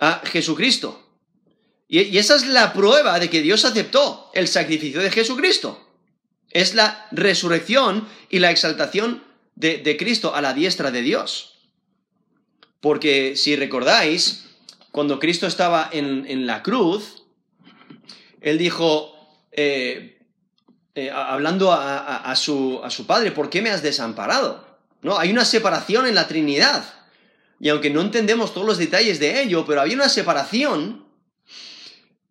a 0.00 0.22
Jesucristo. 0.24 1.06
Y, 1.86 2.18
esa 2.18 2.36
es 2.36 2.46
la 2.46 2.72
prueba 2.72 3.20
de 3.20 3.28
que 3.28 3.42
Dios 3.42 3.64
aceptó 3.64 4.30
el 4.34 4.48
sacrificio 4.48 5.00
de 5.00 5.10
Jesucristo. 5.10 5.89
Es 6.50 6.74
la 6.74 7.06
resurrección 7.12 8.08
y 8.28 8.38
la 8.38 8.50
exaltación 8.50 9.22
de, 9.54 9.96
Cristo 9.98 10.34
a 10.34 10.40
la 10.40 10.52
diestra 10.52 10.90
de 10.90 11.02
Dios. 11.02 11.58
Porque 12.80 13.36
si 13.36 13.56
recordáis, 13.56 14.46
cuando 14.90 15.18
Cristo 15.18 15.46
estaba 15.46 15.88
en, 15.92 16.26
en 16.26 16.46
la 16.46 16.62
cruz, 16.62 17.24
él 18.40 18.58
dijo, 18.58 19.14
eh, 19.52 20.18
eh, 20.94 21.10
hablando 21.10 21.72
a, 21.72 22.34
su, 22.36 22.80
a, 22.82 22.90
su, 22.90 23.06
padre, 23.06 23.30
¿por 23.30 23.48
qué 23.48 23.62
me 23.62 23.70
has 23.70 23.82
desamparado? 23.82 24.66
¿No? 25.02 25.18
Hay 25.18 25.30
una 25.30 25.44
separación 25.44 26.06
en 26.06 26.14
la 26.14 26.26
Trinidad. 26.26 26.84
Y 27.60 27.68
aunque 27.68 27.90
no 27.90 28.00
entendemos 28.00 28.52
todos 28.52 28.66
los 28.66 28.78
detalles 28.78 29.20
de 29.20 29.42
ello, 29.42 29.64
pero 29.66 29.82
había 29.82 29.94
una 29.94 30.08
separación. 30.08 31.04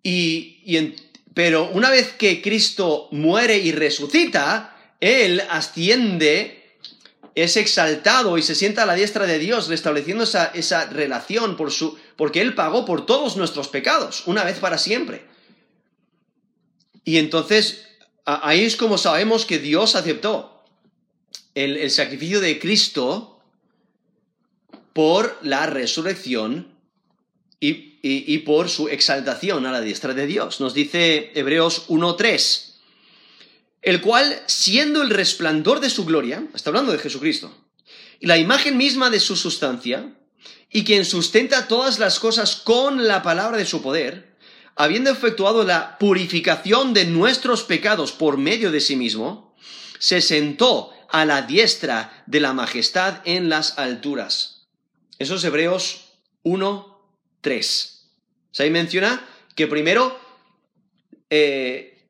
Y, 0.03 0.97
pero 1.39 1.69
una 1.71 1.89
vez 1.89 2.11
que 2.11 2.41
Cristo 2.41 3.07
muere 3.11 3.57
y 3.59 3.71
resucita, 3.71 4.75
Él 4.99 5.41
asciende, 5.49 6.75
es 7.33 7.55
exaltado 7.55 8.37
y 8.37 8.41
se 8.41 8.55
sienta 8.55 8.83
a 8.83 8.85
la 8.85 8.95
diestra 8.95 9.25
de 9.25 9.39
Dios, 9.39 9.69
restableciendo 9.69 10.25
esa, 10.25 10.47
esa 10.47 10.87
relación 10.87 11.55
por 11.55 11.71
su, 11.71 11.97
porque 12.17 12.41
Él 12.41 12.55
pagó 12.55 12.83
por 12.83 13.05
todos 13.05 13.37
nuestros 13.37 13.69
pecados, 13.69 14.23
una 14.25 14.43
vez 14.43 14.59
para 14.59 14.77
siempre. 14.77 15.23
Y 17.05 17.19
entonces 17.19 17.87
ahí 18.25 18.65
es 18.65 18.75
como 18.75 18.97
sabemos 18.97 19.45
que 19.45 19.59
Dios 19.59 19.95
aceptó 19.95 20.65
el, 21.55 21.89
sacrificio 21.89 22.41
de 22.41 22.59
Cristo 22.59 23.39
por 24.91 25.39
la 25.41 25.67
resurrección 25.67 26.67
y, 27.59 28.37
por 28.39 28.69
su 28.69 28.87
exaltación 28.87 29.65
a 29.65 29.71
la 29.71 29.81
diestra 29.81 30.13
de 30.13 30.25
Dios. 30.25 30.59
Nos 30.59 30.73
dice 30.73 31.31
Hebreos 31.35 31.87
1.3, 31.89 32.73
el 33.81 34.01
cual, 34.01 34.41
siendo 34.47 35.01
el 35.01 35.09
resplandor 35.09 35.79
de 35.79 35.89
su 35.89 36.05
gloria, 36.05 36.43
está 36.53 36.69
hablando 36.69 36.91
de 36.91 36.99
Jesucristo, 36.99 37.55
y 38.19 38.27
la 38.27 38.37
imagen 38.37 38.77
misma 38.77 39.09
de 39.09 39.19
su 39.19 39.35
sustancia, 39.35 40.15
y 40.71 40.83
quien 40.83 41.05
sustenta 41.05 41.67
todas 41.67 41.99
las 41.99 42.19
cosas 42.19 42.55
con 42.55 43.07
la 43.07 43.21
palabra 43.23 43.57
de 43.57 43.65
su 43.65 43.81
poder, 43.81 44.35
habiendo 44.75 45.11
efectuado 45.11 45.63
la 45.63 45.97
purificación 45.97 46.93
de 46.93 47.05
nuestros 47.05 47.63
pecados 47.63 48.11
por 48.11 48.37
medio 48.37 48.71
de 48.71 48.79
sí 48.79 48.95
mismo, 48.95 49.55
se 49.97 50.21
sentó 50.21 50.91
a 51.09 51.25
la 51.25 51.41
diestra 51.41 52.23
de 52.27 52.39
la 52.39 52.53
majestad 52.53 53.21
en 53.25 53.49
las 53.49 53.77
alturas. 53.77 54.67
Eso 55.17 55.35
es 55.35 55.43
Hebreos 55.43 56.13
1, 56.43 56.88
3. 57.41 58.09
ahí 58.59 58.69
menciona 58.69 59.25
que 59.55 59.67
primero 59.67 60.19
eh, 61.29 62.07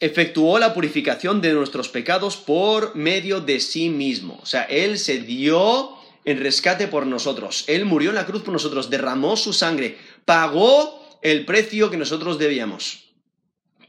efectuó 0.00 0.58
la 0.58 0.74
purificación 0.74 1.40
de 1.40 1.52
nuestros 1.52 1.88
pecados 1.88 2.36
por 2.36 2.94
medio 2.94 3.40
de 3.40 3.60
sí 3.60 3.88
mismo. 3.88 4.38
O 4.42 4.46
sea, 4.46 4.62
Él 4.64 4.98
se 4.98 5.20
dio 5.20 5.96
en 6.24 6.40
rescate 6.40 6.88
por 6.88 7.06
nosotros. 7.06 7.64
Él 7.68 7.84
murió 7.84 8.10
en 8.10 8.16
la 8.16 8.26
cruz 8.26 8.42
por 8.42 8.52
nosotros, 8.52 8.90
derramó 8.90 9.36
su 9.36 9.52
sangre, 9.52 9.96
pagó 10.24 11.18
el 11.22 11.46
precio 11.46 11.90
que 11.90 11.96
nosotros 11.96 12.38
debíamos. 12.38 13.04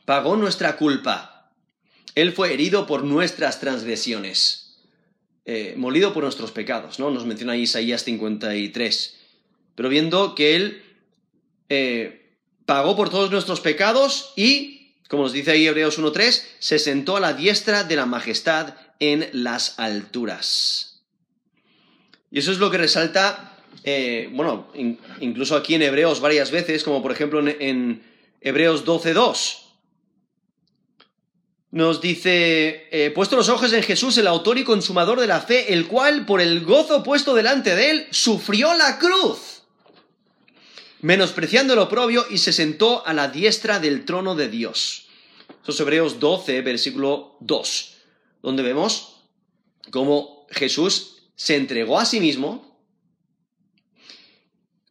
Pagó 0.05 0.37
nuestra 0.37 0.77
culpa. 0.77 1.51
Él 2.15 2.31
fue 2.31 2.53
herido 2.53 2.87
por 2.87 3.03
nuestras 3.03 3.59
transgresiones, 3.59 4.79
eh, 5.45 5.73
molido 5.77 6.13
por 6.13 6.23
nuestros 6.23 6.51
pecados, 6.51 6.99
¿no? 6.99 7.11
Nos 7.11 7.25
menciona 7.25 7.57
Isaías 7.57 8.03
53. 8.03 9.16
Pero 9.77 9.89
viendo 9.89 10.33
que 10.33 10.55
Él 10.55 10.83
eh, 11.69 12.33
pagó 12.65 12.95
por 12.95 13.11
todos 13.11 13.29
nuestros 13.29 13.61
pecados 13.61 14.33
y, 14.35 14.95
como 15.07 15.21
nos 15.23 15.33
dice 15.33 15.51
ahí 15.51 15.67
Hebreos 15.67 15.99
1.3, 15.99 16.43
se 16.57 16.79
sentó 16.79 17.15
a 17.15 17.19
la 17.19 17.33
diestra 17.33 17.83
de 17.83 17.95
la 17.95 18.07
majestad 18.07 18.73
en 18.99 19.29
las 19.33 19.77
alturas. 19.77 21.03
Y 22.31 22.39
eso 22.39 22.51
es 22.51 22.57
lo 22.57 22.71
que 22.71 22.79
resalta, 22.79 23.55
eh, 23.83 24.29
bueno, 24.33 24.67
incluso 25.21 25.55
aquí 25.55 25.75
en 25.75 25.83
Hebreos 25.83 26.21
varias 26.21 26.49
veces, 26.49 26.83
como 26.83 27.03
por 27.03 27.11
ejemplo 27.11 27.39
en, 27.39 27.55
en 27.59 28.03
Hebreos 28.41 28.83
12.2 28.83 29.67
nos 31.71 32.01
dice, 32.01 32.87
eh, 32.91 33.11
puesto 33.11 33.35
los 33.35 33.49
ojos 33.49 33.73
en 33.73 33.83
Jesús, 33.83 34.17
el 34.17 34.27
autor 34.27 34.57
y 34.57 34.63
consumador 34.63 35.19
de 35.19 35.27
la 35.27 35.41
fe, 35.41 35.73
el 35.73 35.87
cual, 35.87 36.25
por 36.25 36.41
el 36.41 36.63
gozo 36.63 37.03
puesto 37.03 37.35
delante 37.35 37.75
de 37.75 37.91
él, 37.91 38.07
sufrió 38.09 38.73
la 38.73 38.97
cruz, 38.97 39.56
menospreciando 41.01 41.73
el 41.73 41.79
oprobio, 41.79 42.25
y 42.29 42.37
se 42.37 42.53
sentó 42.53 43.05
a 43.05 43.13
la 43.13 43.27
diestra 43.27 43.79
del 43.79 44.05
trono 44.05 44.35
de 44.35 44.49
Dios. 44.49 45.07
Eso 45.61 45.71
es 45.71 45.79
Hebreos 45.79 46.19
12, 46.19 46.61
versículo 46.61 47.37
2, 47.41 47.97
donde 48.41 48.63
vemos 48.63 49.21
cómo 49.91 50.47
Jesús 50.49 51.23
se 51.35 51.55
entregó 51.55 51.99
a 51.99 52.05
sí 52.05 52.19
mismo, 52.19 52.79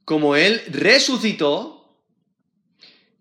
como 0.04 0.36
él 0.36 0.62
resucitó 0.68 1.76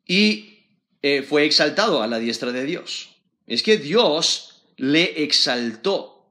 y 0.06 0.60
eh, 1.02 1.24
fue 1.24 1.46
exaltado 1.46 2.02
a 2.02 2.08
la 2.08 2.20
diestra 2.20 2.52
de 2.52 2.66
Dios. 2.66 3.10
Es 3.48 3.64
que 3.64 3.78
Dios 3.78 4.64
le 4.78 5.24
exaltó. 5.24 6.28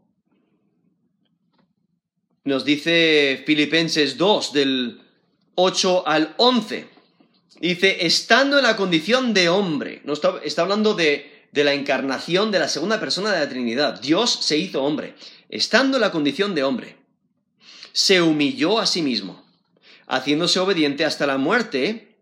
Nos 2.45 2.65
dice 2.65 3.43
Filipenses 3.47 4.17
2 4.17 4.53
del 4.53 5.04
8 5.55 6.07
al 6.07 6.35
11. 6.37 6.89
Dice, 7.61 8.07
estando 8.07 8.59
en 8.59 8.65
la 8.65 8.77
condición 8.77 9.33
de 9.33 9.49
hombre, 9.49 10.03
no 10.05 10.13
está, 10.13 10.63
hablando 10.63 10.95
de, 10.95 11.47
de 11.53 11.65
la 11.65 11.73
encarnación 11.73 12.51
de 12.51 12.59
la 12.59 12.69
segunda 12.69 13.01
persona 13.01 13.33
de 13.33 13.41
la 13.41 13.49
Trinidad. 13.49 14.01
Dios 14.01 14.31
se 14.43 14.59
hizo 14.59 14.83
hombre. 14.83 15.15
Estando 15.49 15.97
en 15.97 16.03
la 16.03 16.11
condición 16.11 16.55
de 16.55 16.65
hombre, 16.65 16.97
se 17.93 18.21
humilló 18.21 18.81
a 18.81 18.87
sí 18.87 19.03
mismo, 19.03 19.45
haciéndose 20.07 20.59
obediente 20.59 21.05
hasta 21.05 21.27
la 21.27 21.39
muerte 21.39 22.17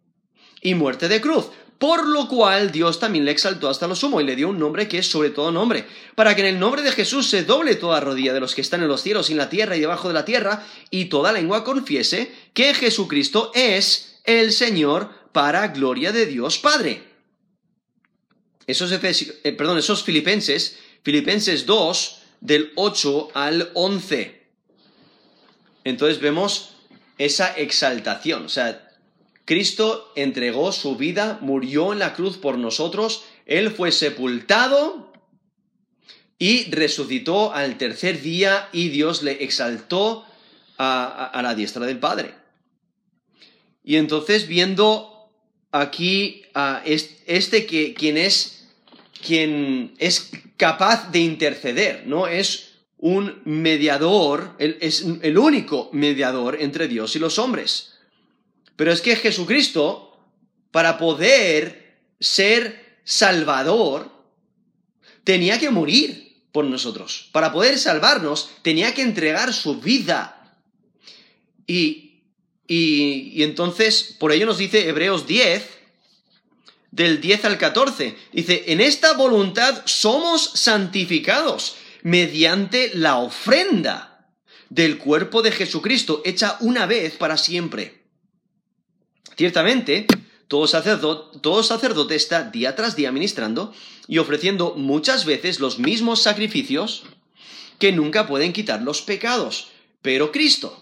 y 0.60 0.74
muerte 0.74 1.08
de 1.08 1.20
cruz 1.20 1.46
por 1.82 2.06
lo 2.06 2.28
cual 2.28 2.70
Dios 2.70 3.00
también 3.00 3.24
le 3.24 3.32
exaltó 3.32 3.68
hasta 3.68 3.88
lo 3.88 3.96
sumo 3.96 4.20
y 4.20 4.24
le 4.24 4.36
dio 4.36 4.48
un 4.48 4.58
nombre 4.60 4.86
que 4.86 4.98
es 4.98 5.10
sobre 5.10 5.30
todo 5.30 5.50
nombre, 5.50 5.84
para 6.14 6.36
que 6.36 6.42
en 6.42 6.54
el 6.54 6.60
nombre 6.60 6.80
de 6.80 6.92
Jesús 6.92 7.28
se 7.28 7.42
doble 7.42 7.74
toda 7.74 7.98
rodilla 7.98 8.32
de 8.32 8.38
los 8.38 8.54
que 8.54 8.60
están 8.60 8.82
en 8.82 8.88
los 8.88 9.02
cielos 9.02 9.28
y 9.28 9.32
en 9.32 9.38
la 9.38 9.48
tierra 9.48 9.76
y 9.76 9.80
debajo 9.80 10.06
de 10.06 10.14
la 10.14 10.24
tierra, 10.24 10.64
y 10.90 11.06
toda 11.06 11.32
lengua 11.32 11.64
confiese 11.64 12.32
que 12.54 12.74
Jesucristo 12.74 13.50
es 13.54 14.20
el 14.24 14.52
Señor 14.52 15.10
para 15.32 15.68
gloria 15.68 16.12
de 16.12 16.26
Dios 16.26 16.58
Padre. 16.58 17.02
Esos, 18.66 18.92
eh, 18.92 19.52
perdón, 19.52 19.78
esos 19.78 20.04
filipenses, 20.04 20.78
Filipenses 21.02 21.66
2, 21.66 22.18
del 22.40 22.72
8 22.76 23.30
al 23.34 23.70
11. 23.74 24.42
Entonces 25.84 26.20
vemos 26.20 26.74
esa 27.18 27.56
exaltación, 27.56 28.46
o 28.46 28.48
sea, 28.48 28.88
Cristo 29.44 30.12
entregó 30.14 30.70
su 30.72 30.96
vida, 30.96 31.38
murió 31.40 31.92
en 31.92 31.98
la 31.98 32.14
cruz 32.14 32.36
por 32.36 32.58
nosotros, 32.58 33.24
Él 33.46 33.72
fue 33.72 33.90
sepultado 33.90 35.12
y 36.38 36.70
resucitó 36.70 37.52
al 37.52 37.76
tercer 37.76 38.20
día 38.22 38.68
y 38.72 38.88
Dios 38.88 39.22
le 39.22 39.44
exaltó 39.44 40.24
a, 40.78 41.40
la 41.42 41.54
diestra 41.54 41.86
del 41.86 41.98
Padre. 41.98 42.34
Y 43.84 43.96
entonces 43.96 44.46
viendo 44.46 45.30
aquí 45.70 46.42
a 46.54 46.82
este 46.84 47.66
que 47.66 47.94
quien 47.94 48.16
es 48.16 48.62
quien 49.24 49.94
es 49.98 50.30
capaz 50.56 51.10
de 51.10 51.20
interceder, 51.20 52.04
¿no? 52.06 52.26
Es 52.26 52.72
un 52.98 53.40
mediador, 53.44 54.56
es 54.58 55.04
el 55.22 55.38
único 55.38 55.90
mediador 55.92 56.58
entre 56.60 56.88
Dios 56.88 57.16
y 57.16 57.18
los 57.18 57.38
hombres. 57.38 57.94
Pero 58.76 58.92
es 58.92 59.00
que 59.00 59.16
Jesucristo, 59.16 60.18
para 60.70 60.98
poder 60.98 62.00
ser 62.20 62.98
salvador, 63.04 64.10
tenía 65.24 65.58
que 65.58 65.70
morir 65.70 66.42
por 66.52 66.64
nosotros. 66.64 67.28
Para 67.32 67.52
poder 67.52 67.78
salvarnos, 67.78 68.50
tenía 68.62 68.94
que 68.94 69.02
entregar 69.02 69.52
su 69.52 69.80
vida. 69.80 70.58
Y, 71.66 72.11
y, 72.66 73.42
entonces, 73.42 74.16
por 74.18 74.32
ello 74.32 74.46
nos 74.46 74.58
dice 74.58 74.88
Hebreos 74.88 75.26
10, 75.26 75.68
del 76.90 77.20
10 77.20 77.44
al 77.46 77.58
14, 77.58 78.16
dice, 78.32 78.64
en 78.68 78.80
esta 78.80 79.14
voluntad 79.14 79.82
somos 79.86 80.42
santificados 80.54 81.76
mediante 82.02 82.90
la 82.94 83.16
ofrenda 83.16 84.28
del 84.68 84.98
cuerpo 84.98 85.42
de 85.42 85.52
Jesucristo, 85.52 86.22
hecha 86.24 86.56
una 86.60 86.86
vez 86.86 87.14
para 87.16 87.36
siempre. 87.36 88.02
Ciertamente, 89.36 90.06
todo 90.48 90.66
sacerdote, 90.66 92.14
está 92.14 92.44
día 92.44 92.76
tras 92.76 92.94
día 92.94 93.10
ministrando 93.10 93.72
y 94.06 94.18
ofreciendo 94.18 94.74
muchas 94.76 95.24
veces 95.24 95.60
los 95.60 95.78
mismos 95.78 96.22
sacrificios 96.22 97.04
que 97.78 97.92
nunca 97.92 98.26
pueden 98.26 98.52
quitar 98.52 98.82
los 98.82 99.02
pecados. 99.02 99.68
Pero 100.02 100.30
Cristo, 100.30 100.81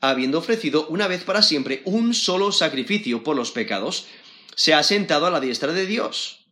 habiendo 0.00 0.38
ofrecido 0.38 0.86
una 0.88 1.06
vez 1.06 1.24
para 1.24 1.42
siempre 1.42 1.82
un 1.84 2.14
solo 2.14 2.52
sacrificio 2.52 3.22
por 3.22 3.36
los 3.36 3.50
pecados, 3.50 4.06
se 4.54 4.74
ha 4.74 4.82
sentado 4.82 5.26
a 5.26 5.30
la 5.30 5.40
diestra 5.40 5.72
de 5.72 5.86
Dios. 5.86 6.46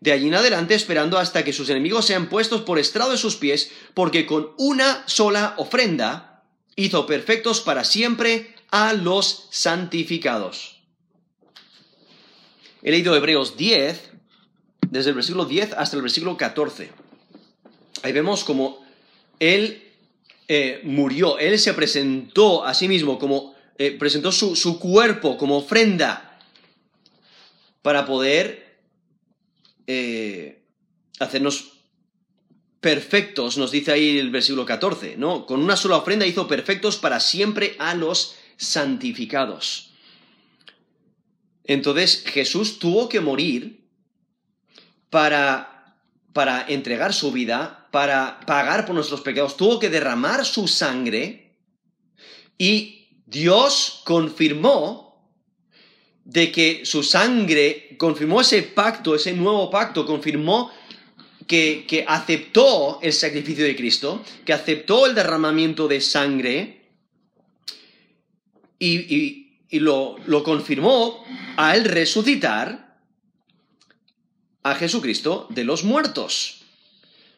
De 0.00 0.12
allí 0.12 0.28
en 0.28 0.34
adelante 0.34 0.74
esperando 0.74 1.18
hasta 1.18 1.44
que 1.44 1.52
sus 1.52 1.68
enemigos 1.70 2.06
sean 2.06 2.28
puestos 2.28 2.62
por 2.62 2.78
estrado 2.78 3.10
de 3.10 3.16
sus 3.16 3.36
pies, 3.36 3.70
porque 3.94 4.26
con 4.26 4.50
una 4.58 5.04
sola 5.06 5.54
ofrenda 5.56 6.44
hizo 6.76 7.06
perfectos 7.06 7.60
para 7.60 7.84
siempre 7.84 8.54
a 8.70 8.92
los 8.92 9.48
santificados. 9.50 10.80
He 12.82 12.90
leído 12.90 13.16
Hebreos 13.16 13.56
10, 13.56 14.10
desde 14.90 15.10
el 15.10 15.16
versículo 15.16 15.44
10 15.46 15.72
hasta 15.74 15.96
el 15.96 16.02
versículo 16.02 16.36
14. 16.36 16.90
Ahí 18.02 18.12
vemos 18.12 18.44
como 18.44 18.84
Él 19.40 19.83
eh, 20.46 20.80
murió, 20.84 21.38
Él 21.38 21.58
se 21.58 21.72
presentó 21.72 22.64
a 22.64 22.74
sí 22.74 22.86
mismo 22.86 23.18
como, 23.18 23.54
eh, 23.78 23.92
presentó 23.98 24.30
su, 24.30 24.78
cuerpo 24.78 25.38
como 25.38 25.56
ofrenda 25.58 26.38
para 27.80 28.04
poder 28.04 28.78
eh, 29.86 30.62
hacernos 31.18 31.72
perfectos, 32.80 33.56
nos 33.56 33.70
dice 33.70 33.92
ahí 33.92 34.18
el 34.18 34.30
versículo 34.30 34.66
14, 34.66 35.16
¿no? 35.16 35.46
Con 35.46 35.62
una 35.62 35.76
sola 35.76 35.96
ofrenda 35.96 36.26
hizo 36.26 36.46
perfectos 36.46 36.98
para 36.98 37.20
siempre 37.20 37.76
a 37.78 37.94
los 37.94 38.36
santificados. 38.58 39.92
Entonces 41.64 42.24
Jesús 42.26 42.78
tuvo 42.78 43.08
que 43.08 43.20
morir 43.20 43.88
para, 45.08 45.96
para 46.34 46.66
entregar 46.68 47.14
su 47.14 47.32
vida, 47.32 47.83
para 47.94 48.40
pagar 48.40 48.86
por 48.86 48.96
nuestros 48.96 49.20
pecados, 49.20 49.56
tuvo 49.56 49.78
que 49.78 49.88
derramar 49.88 50.44
su 50.44 50.66
sangre 50.66 51.54
y 52.58 53.06
Dios 53.24 54.02
confirmó 54.04 55.30
de 56.24 56.50
que 56.50 56.84
su 56.84 57.04
sangre, 57.04 57.94
confirmó 57.96 58.40
ese 58.40 58.64
pacto, 58.64 59.14
ese 59.14 59.32
nuevo 59.32 59.70
pacto, 59.70 60.04
confirmó 60.04 60.72
que, 61.46 61.84
que, 61.86 62.04
aceptó 62.08 62.98
el 63.00 63.12
sacrificio 63.12 63.64
de 63.64 63.76
Cristo, 63.76 64.24
que 64.44 64.52
aceptó 64.52 65.06
el 65.06 65.14
derramamiento 65.14 65.86
de 65.86 66.00
sangre 66.00 66.88
y, 68.76 69.44
y 69.70 69.78
lo, 69.78 70.16
confirmó 70.42 71.24
al 71.56 71.84
resucitar 71.84 72.98
a 74.64 74.74
Jesucristo 74.74 75.46
de 75.50 75.62
los 75.62 75.84
muertos. 75.84 76.63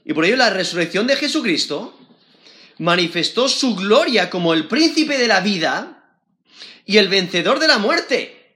Y 0.07 0.14
por 0.14 0.25
ello 0.25 0.37
la 0.37 0.51
resurrección 0.51 1.09
de 1.09 1.16
Jesucristo 1.16 1.99
manifestó 2.79 3.49
su 3.49 3.75
gloria 3.75 4.31
como 4.31 4.55
el 4.55 4.69
príncipe 4.69 5.19
de 5.19 5.27
la 5.27 5.40
vida 5.40 6.16
y 6.85 6.99
el 6.99 7.09
vencedor 7.09 7.59
de 7.59 7.66
la 7.66 7.79
muerte. 7.79 8.55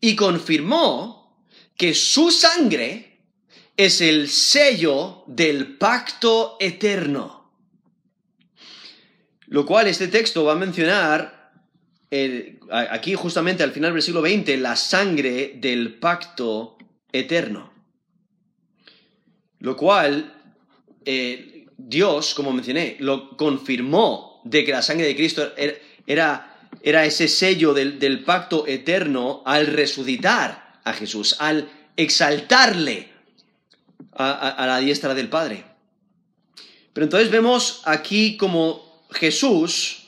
Y 0.00 0.14
confirmó 0.14 1.44
que 1.76 1.92
su 1.92 2.30
sangre 2.30 3.18
es 3.76 4.00
el 4.00 4.28
sello 4.28 5.24
del 5.26 5.76
pacto 5.76 6.56
eterno. 6.60 7.50
Lo 9.48 9.66
cual 9.66 9.88
este 9.88 10.06
texto 10.06 10.44
va 10.44 10.52
a 10.52 10.56
mencionar 10.56 11.52
aquí 12.70 13.14
justamente 13.16 13.64
al 13.64 13.72
final 13.72 13.92
del 13.92 14.02
siglo 14.02 14.22
XX, 14.22 14.56
la 14.60 14.76
sangre 14.76 15.54
del 15.56 15.98
pacto 15.98 16.78
eterno. 17.10 17.72
Lo 19.58 19.76
cual 19.76 20.35
eh, 21.06 21.66
Dios, 21.78 22.34
como 22.34 22.52
mencioné, 22.52 22.96
lo 23.00 23.36
confirmó 23.36 24.40
de 24.44 24.64
que 24.64 24.72
la 24.72 24.82
sangre 24.82 25.06
de 25.06 25.16
Cristo 25.16 25.52
er, 25.56 25.82
era, 26.06 26.68
era 26.82 27.04
ese 27.04 27.28
sello 27.28 27.74
del, 27.74 28.24
pacto 28.24 28.66
eterno 28.66 29.42
al 29.44 29.66
resucitar 29.66 30.80
a 30.84 30.92
Jesús, 30.92 31.36
al 31.38 31.68
exaltarle 31.96 33.08
a, 34.12 34.64
la 34.66 34.78
diestra 34.78 35.14
del 35.14 35.28
Padre. 35.28 35.64
Pero 36.92 37.04
entonces 37.04 37.30
vemos 37.30 37.82
aquí 37.84 38.36
como 38.36 39.04
Jesús 39.10 40.04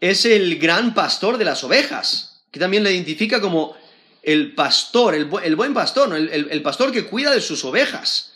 es 0.00 0.24
el 0.24 0.58
gran 0.58 0.94
pastor 0.94 1.38
de 1.38 1.44
las 1.44 1.64
ovejas, 1.64 2.42
que 2.50 2.60
también 2.60 2.82
le 2.82 2.92
identifica 2.92 3.40
como 3.40 3.74
el 4.22 4.54
pastor, 4.54 5.14
el, 5.14 5.30
bu- 5.30 5.42
el 5.42 5.56
buen 5.56 5.72
pastor, 5.72 6.14
el 6.14 6.62
pastor 6.62 6.92
que 6.92 7.06
cuida 7.06 7.30
de 7.30 7.40
sus 7.40 7.64
ovejas. 7.64 8.27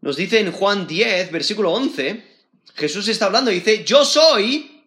Nos 0.00 0.16
dice 0.16 0.40
en 0.40 0.52
Juan 0.52 0.86
10, 0.86 1.32
versículo 1.32 1.72
11, 1.72 2.24
Jesús 2.74 3.08
está 3.08 3.26
hablando 3.26 3.50
y 3.50 3.56
dice, 3.56 3.84
yo 3.84 4.04
soy 4.04 4.84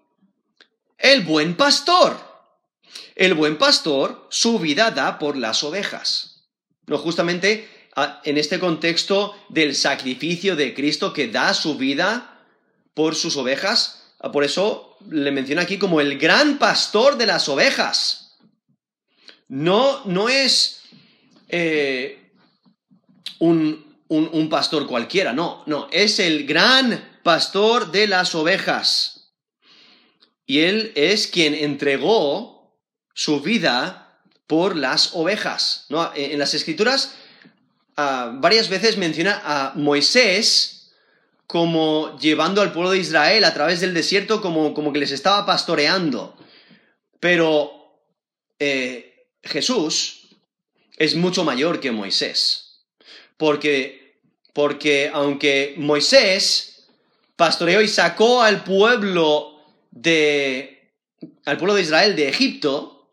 el 0.97 1.21
buen 1.21 1.55
pastor. 1.55 2.17
El 3.15 3.33
buen 3.33 3.57
pastor 3.57 4.27
su 4.29 4.59
vida 4.59 4.91
da 4.91 5.19
por 5.19 5.37
las 5.37 5.63
ovejas. 5.63 6.43
No, 6.87 6.97
justamente 6.97 7.67
en 8.23 8.37
este 8.37 8.59
contexto 8.59 9.35
del 9.49 9.75
sacrificio 9.75 10.55
de 10.55 10.73
Cristo 10.73 11.11
que 11.11 11.27
da 11.27 11.53
su 11.53 11.77
vida 11.77 12.45
por 12.93 13.15
sus 13.15 13.35
ovejas, 13.37 14.13
por 14.31 14.43
eso 14.43 14.97
le 15.09 15.31
menciona 15.31 15.63
aquí 15.63 15.77
como 15.77 15.99
el 15.99 16.17
gran 16.17 16.57
pastor 16.57 17.17
de 17.17 17.25
las 17.25 17.49
ovejas. 17.49 18.37
No, 19.47 20.05
no 20.05 20.29
es 20.29 20.83
eh, 21.49 22.31
un, 23.39 23.90
un- 24.13 24.49
pastor 24.49 24.87
cualquiera, 24.87 25.31
no, 25.33 25.63
no, 25.67 25.87
es 25.91 26.19
el 26.19 26.45
gran 26.45 27.19
pastor 27.23 27.91
de 27.91 28.07
las 28.07 28.35
ovejas. 28.35 29.31
Y 30.45 30.59
él 30.59 30.91
es 30.95 31.27
quien 31.27 31.53
entregó 31.53 32.75
su 33.13 33.39
vida 33.41 34.19
por 34.47 34.75
las 34.75 35.11
ovejas. 35.15 35.85
¿no? 35.89 36.11
En 36.13 36.31
en 36.33 36.39
las 36.39 36.53
escrituras 36.53 37.13
ah, 37.95 38.31
varias 38.35 38.67
veces 38.67 38.97
menciona 38.97 39.41
a 39.45 39.73
Moisés 39.75 40.91
como 41.47 42.17
llevando 42.19 42.61
al 42.61 42.71
pueblo 42.73 42.91
de 42.91 42.99
Israel 42.99 43.43
a 43.45 43.53
través 43.53 43.79
del 43.81 43.93
desierto 43.93 44.41
como, 44.41 44.73
como 44.73 44.91
que 44.91 44.99
les 44.99 45.11
estaba 45.11 45.45
pastoreando. 45.45 46.35
Pero 47.21 47.71
eh, 48.59 49.27
Jesús 49.43 50.27
es 50.97 51.15
mucho 51.15 51.43
mayor 51.43 51.79
que 51.79 51.91
Moisés. 51.91 52.83
Porque, 53.37 54.00
porque 54.53 55.09
aunque 55.13 55.75
Moisés 55.77 56.85
pastoreó 57.35 57.81
y 57.81 57.87
sacó 57.87 58.41
al 58.41 58.63
pueblo 58.63 59.59
de 59.91 60.89
al 61.45 61.57
pueblo 61.57 61.75
de 61.75 61.81
Israel 61.83 62.15
de 62.15 62.29
Egipto, 62.29 63.09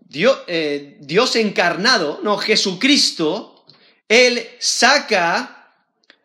Dios, 0.00 0.38
eh, 0.46 0.96
Dios 1.00 1.36
encarnado, 1.36 2.20
no, 2.22 2.36
Jesucristo, 2.38 3.64
Él 4.08 4.46
saca 4.58 5.72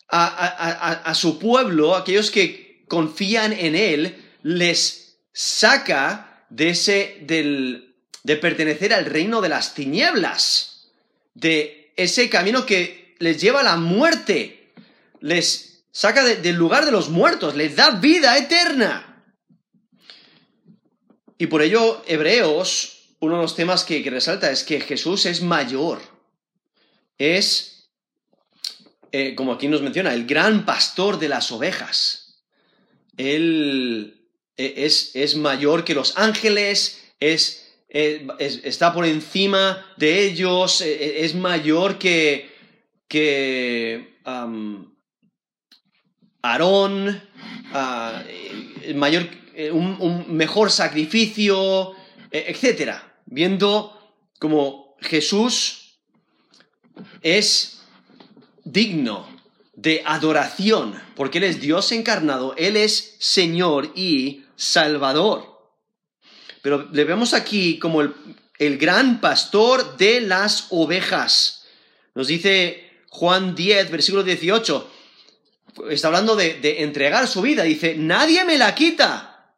a, 0.10 0.26
a- 0.26 0.90
a- 0.90 0.92
a 1.04 1.16
su 1.16 1.40
pueblo, 1.40 1.96
aquellos 1.96 2.32
que 2.32 2.84
confían 2.88 3.54
en 3.54 3.76
Él, 3.76 4.24
les 4.44 5.18
saca 5.34 6.46
de 6.50 6.70
ese, 6.70 7.18
del, 7.22 7.96
de 8.24 8.36
pertenecer 8.38 8.94
al 8.94 9.06
reino 9.06 9.42
de 9.42 9.50
las 9.50 9.74
tinieblas, 9.74 10.88
de 11.34 11.94
ese 11.96 12.30
camino 12.30 12.66
que 12.66 13.03
les 13.20 13.40
lleva 13.42 13.62
a 13.62 13.64
la 13.64 13.78
muerte, 13.78 14.74
les 15.22 15.86
saca 15.92 16.24
de- 16.24 16.38
del 16.38 16.56
lugar 16.56 16.86
de 16.86 16.92
los 16.92 17.10
muertos, 17.10 17.56
les 17.56 17.76
da 17.76 17.92
vida 17.92 18.38
eterna. 18.38 19.10
Y 21.38 21.48
por 21.48 21.62
ello, 21.62 22.04
Hebreos, 22.08 23.16
uno 23.20 23.36
de 23.38 23.42
los 23.42 23.56
temas 23.56 23.84
que, 23.84 24.02
resalta 24.10 24.52
es 24.52 24.64
que 24.64 24.80
Jesús 24.82 25.26
es 25.26 25.42
mayor. 25.42 26.00
Es, 27.18 27.90
eh, 29.12 29.36
como 29.36 29.54
aquí 29.54 29.68
nos 29.68 29.82
menciona, 29.82 30.14
el 30.14 30.26
gran 30.26 30.66
pastor 30.66 31.20
de 31.20 31.30
las 31.30 31.52
ovejas. 31.52 32.42
Él 33.18 34.28
eh, 34.58 34.74
es, 34.78 35.12
es 35.16 35.36
mayor 35.36 35.84
que 35.84 35.94
los 35.96 36.18
ángeles, 36.18 37.02
es, 37.20 37.72
eh, 37.90 38.28
es- 38.40 38.62
está 38.64 38.94
por 38.94 39.06
encima 39.06 39.86
de 39.98 40.24
ellos, 40.26 40.82
es 40.82 41.34
mayor 41.36 41.98
que, 42.00 42.53
que 43.14 44.18
Aarón, 46.42 47.22
ah, 47.72 48.24
mayor, 48.96 49.30
eh, 49.54 49.70
un, 49.70 50.26
mejor 50.36 50.72
sacrificio, 50.72 51.92
eh, 52.32 52.46
etcétera. 52.48 53.22
Viendo 53.28 54.18
como 54.40 54.96
Jesús 55.00 56.00
es 57.22 57.84
digno 58.64 59.30
de 59.76 60.02
adoración, 60.06 61.00
porque 61.16 61.38
Él 61.38 61.44
es 61.44 61.62
Dios 61.62 61.92
encarnado, 61.92 62.56
Él 62.58 62.76
es 62.76 63.16
Señor 63.20 63.92
y 63.94 64.44
Salvador. 64.56 65.72
Pero 66.64 66.90
le 66.92 67.04
vemos 67.04 67.36
aquí 67.36 67.78
como 67.78 68.02
el, 68.02 68.16
el 68.58 68.80
gran 68.80 69.22
pastor 69.22 69.98
de 69.98 70.20
las 70.22 70.66
ovejas. 70.72 71.68
Nos 72.16 72.26
dice 72.26 72.93
Juan 73.14 73.54
10, 73.54 73.92
versículo 73.92 74.24
18, 74.24 74.90
está 75.92 76.08
hablando 76.08 76.36
de, 76.36 76.82
entregar 76.82 77.28
su 77.28 77.44
vida, 77.44 77.62
dice, 77.62 77.94
nadie 77.96 78.44
me 78.44 78.58
la 78.58 78.74
quita, 78.74 79.54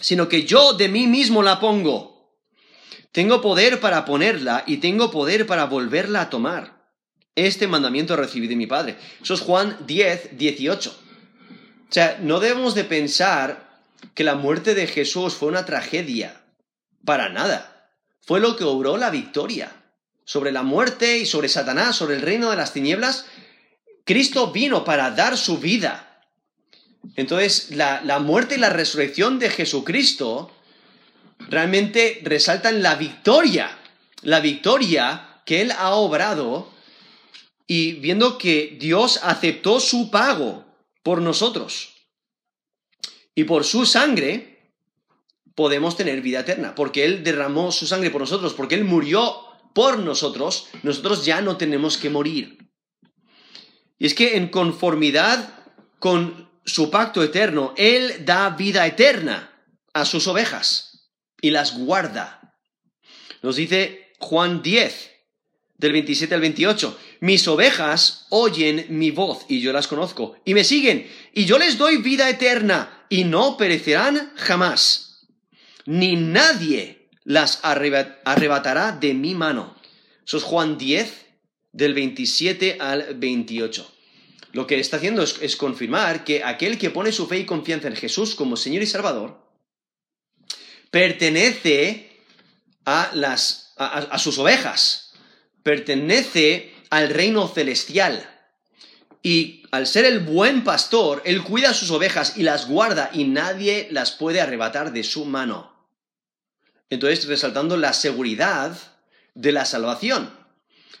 sino 0.00 0.28
que 0.28 0.44
yo 0.44 0.72
de 0.72 0.88
mí 0.88 1.08
mismo 1.08 1.42
la 1.42 1.58
pongo. 1.58 2.38
Tengo 3.10 3.42
poder 3.42 3.80
para 3.80 4.04
ponerla 4.04 4.62
y 4.64 4.76
tengo 4.76 5.10
poder 5.10 5.44
para 5.44 5.64
volverla 5.64 6.20
a 6.20 6.30
tomar. 6.30 6.86
Este 7.34 7.66
mandamiento 7.66 8.14
recibí 8.14 8.46
de 8.46 8.54
mi 8.54 8.68
Padre. 8.68 8.96
Eso 9.20 9.34
es 9.34 9.40
Juan 9.40 9.78
10, 9.84 10.38
18. 10.38 10.90
O 10.90 11.92
sea, 11.92 12.18
no 12.22 12.38
debemos 12.38 12.76
de 12.76 12.84
pensar 12.84 13.80
que 14.14 14.22
la 14.22 14.36
muerte 14.36 14.76
de 14.76 14.86
Jesús 14.86 15.34
fue 15.34 15.48
una 15.48 15.64
tragedia. 15.64 16.40
Para 17.04 17.28
nada. 17.28 17.90
Fue 18.20 18.38
lo 18.38 18.54
que 18.54 18.62
obró 18.62 18.96
la 18.98 19.10
victoria. 19.10 19.81
Sobre 20.24 20.52
la 20.52 20.62
muerte 20.62 21.18
y 21.18 21.26
sobre 21.26 21.48
Satanás, 21.48 21.96
sobre 21.96 22.16
el 22.16 22.22
reino 22.22 22.50
de 22.50 22.56
las 22.56 22.72
tinieblas, 22.72 23.26
Cristo 24.04 24.52
vino 24.52 24.84
para 24.84 25.10
dar 25.10 25.36
su 25.36 25.58
vida. 25.58 26.22
Entonces, 27.16 27.70
la, 27.70 28.00
la 28.02 28.18
muerte 28.18 28.54
y 28.54 28.58
la 28.58 28.70
resurrección 28.70 29.38
de 29.38 29.50
Jesucristo 29.50 30.52
realmente 31.48 32.20
resaltan 32.22 32.82
la 32.82 32.94
victoria, 32.94 33.76
la 34.22 34.40
victoria 34.40 35.40
que 35.44 35.60
Él 35.60 35.72
ha 35.72 35.94
obrado 35.94 36.70
y 37.66 37.94
viendo 37.94 38.38
que 38.38 38.76
Dios 38.78 39.20
aceptó 39.22 39.80
su 39.80 40.10
pago 40.10 40.64
por 41.02 41.20
nosotros 41.20 41.92
y 43.34 43.44
por 43.44 43.64
su 43.64 43.86
sangre 43.86 44.52
podemos 45.54 45.96
tener 45.96 46.20
vida 46.22 46.40
eterna, 46.40 46.74
porque 46.74 47.04
Él 47.04 47.24
derramó 47.24 47.72
su 47.72 47.86
sangre 47.86 48.10
por 48.10 48.20
nosotros, 48.20 48.54
porque 48.54 48.74
Él 48.74 48.84
murió 48.84 49.41
por 49.72 49.98
nosotros, 49.98 50.68
nosotros 50.82 51.24
ya 51.24 51.40
no 51.40 51.56
tenemos 51.56 51.96
que 51.98 52.10
morir. 52.10 52.58
Y 53.98 54.06
es 54.06 54.14
que 54.14 54.36
en 54.36 54.48
conformidad 54.48 55.54
con 55.98 56.50
su 56.64 56.90
pacto 56.90 57.22
eterno, 57.22 57.74
Él 57.76 58.24
da 58.24 58.50
vida 58.50 58.86
eterna 58.86 59.64
a 59.92 60.04
sus 60.04 60.26
ovejas 60.26 61.10
y 61.40 61.50
las 61.50 61.78
guarda. 61.78 62.56
Nos 63.42 63.56
dice 63.56 64.12
Juan 64.18 64.62
10, 64.62 65.10
del 65.82 65.92
27 65.92 66.34
al 66.34 66.40
28, 66.40 66.98
mis 67.20 67.46
ovejas 67.48 68.26
oyen 68.30 68.86
mi 68.90 69.10
voz 69.10 69.44
y 69.48 69.60
yo 69.60 69.72
las 69.72 69.88
conozco 69.88 70.36
y 70.44 70.54
me 70.54 70.62
siguen 70.62 71.10
y 71.34 71.44
yo 71.44 71.58
les 71.58 71.76
doy 71.76 71.96
vida 71.96 72.30
eterna 72.30 73.04
y 73.08 73.24
no 73.24 73.56
perecerán 73.56 74.32
jamás, 74.36 75.26
ni 75.84 76.14
nadie 76.14 77.01
las 77.24 77.60
arreba- 77.62 78.18
arrebatará 78.24 78.92
de 78.92 79.14
mi 79.14 79.34
mano. 79.34 79.76
Eso 80.26 80.36
es 80.38 80.42
Juan 80.44 80.78
10, 80.78 81.26
del 81.72 81.94
27 81.94 82.78
al 82.80 83.14
28. 83.14 83.90
Lo 84.52 84.66
que 84.66 84.78
está 84.78 84.98
haciendo 84.98 85.22
es, 85.22 85.56
confirmar 85.56 86.24
que 86.24 86.44
aquel 86.44 86.76
que 86.78 86.90
pone 86.90 87.10
su 87.12 87.26
fe 87.26 87.38
y 87.38 87.46
confianza 87.46 87.88
en 87.88 87.96
Jesús 87.96 88.34
como 88.34 88.56
Señor 88.56 88.82
y 88.82 88.86
Salvador 88.86 89.40
pertenece 90.90 92.20
a, 92.84 93.10
las, 93.14 93.72
a- 93.78 93.86
a 93.98 94.18
sus 94.18 94.38
ovejas, 94.38 95.12
pertenece 95.62 96.72
al 96.90 97.08
reino 97.08 97.48
celestial. 97.48 98.28
Y 99.22 99.62
al 99.70 99.86
ser 99.86 100.04
el 100.04 100.20
buen 100.20 100.64
pastor, 100.64 101.22
Él 101.24 101.42
cuida 101.44 101.70
a 101.70 101.74
sus 101.74 101.90
ovejas 101.92 102.36
y 102.36 102.42
las 102.42 102.68
guarda 102.68 103.10
y 103.14 103.24
nadie 103.24 103.88
las 103.90 104.10
puede 104.12 104.40
arrebatar 104.40 104.92
de 104.92 105.04
su 105.04 105.24
mano. 105.24 105.71
Entonces, 106.92 107.26
resaltando 107.26 107.78
la 107.78 107.94
seguridad 107.94 108.76
de 109.32 109.50
la 109.50 109.64
salvación. 109.64 110.30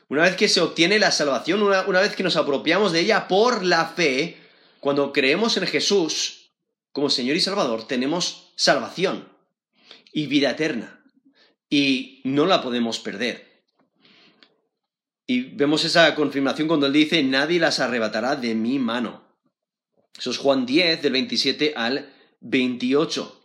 Una 0.08 0.22
vez 0.22 0.36
que 0.36 0.48
se 0.48 0.62
obtiene 0.62 0.98
la 0.98 1.10
salvación, 1.10 1.62
una, 1.62 1.82
una 1.82 2.00
vez 2.00 2.16
que 2.16 2.22
nos 2.22 2.36
apropiamos 2.36 2.92
de 2.92 3.00
ella 3.00 3.28
por 3.28 3.62
la 3.62 3.84
fe, 3.88 4.38
cuando 4.80 5.12
creemos 5.12 5.58
en 5.58 5.66
Jesús 5.66 6.50
como 6.92 7.10
Señor 7.10 7.36
y 7.36 7.40
Salvador, 7.40 7.86
tenemos 7.86 8.54
salvación 8.56 9.28
y 10.14 10.28
vida 10.28 10.52
eterna. 10.52 11.04
Y 11.68 12.22
no 12.24 12.46
la 12.46 12.62
podemos 12.62 12.98
perder. 12.98 13.64
Y 15.26 15.42
vemos 15.42 15.84
esa 15.84 16.14
confirmación 16.14 16.68
cuando 16.68 16.86
él 16.86 16.94
dice, 16.94 17.22
nadie 17.22 17.60
las 17.60 17.80
arrebatará 17.80 18.36
de 18.36 18.54
mi 18.54 18.78
mano. 18.78 19.22
Eso 20.18 20.30
es 20.30 20.38
Juan 20.38 20.64
10, 20.64 21.02
del 21.02 21.12
27 21.12 21.74
al 21.76 22.10
28. 22.40 23.41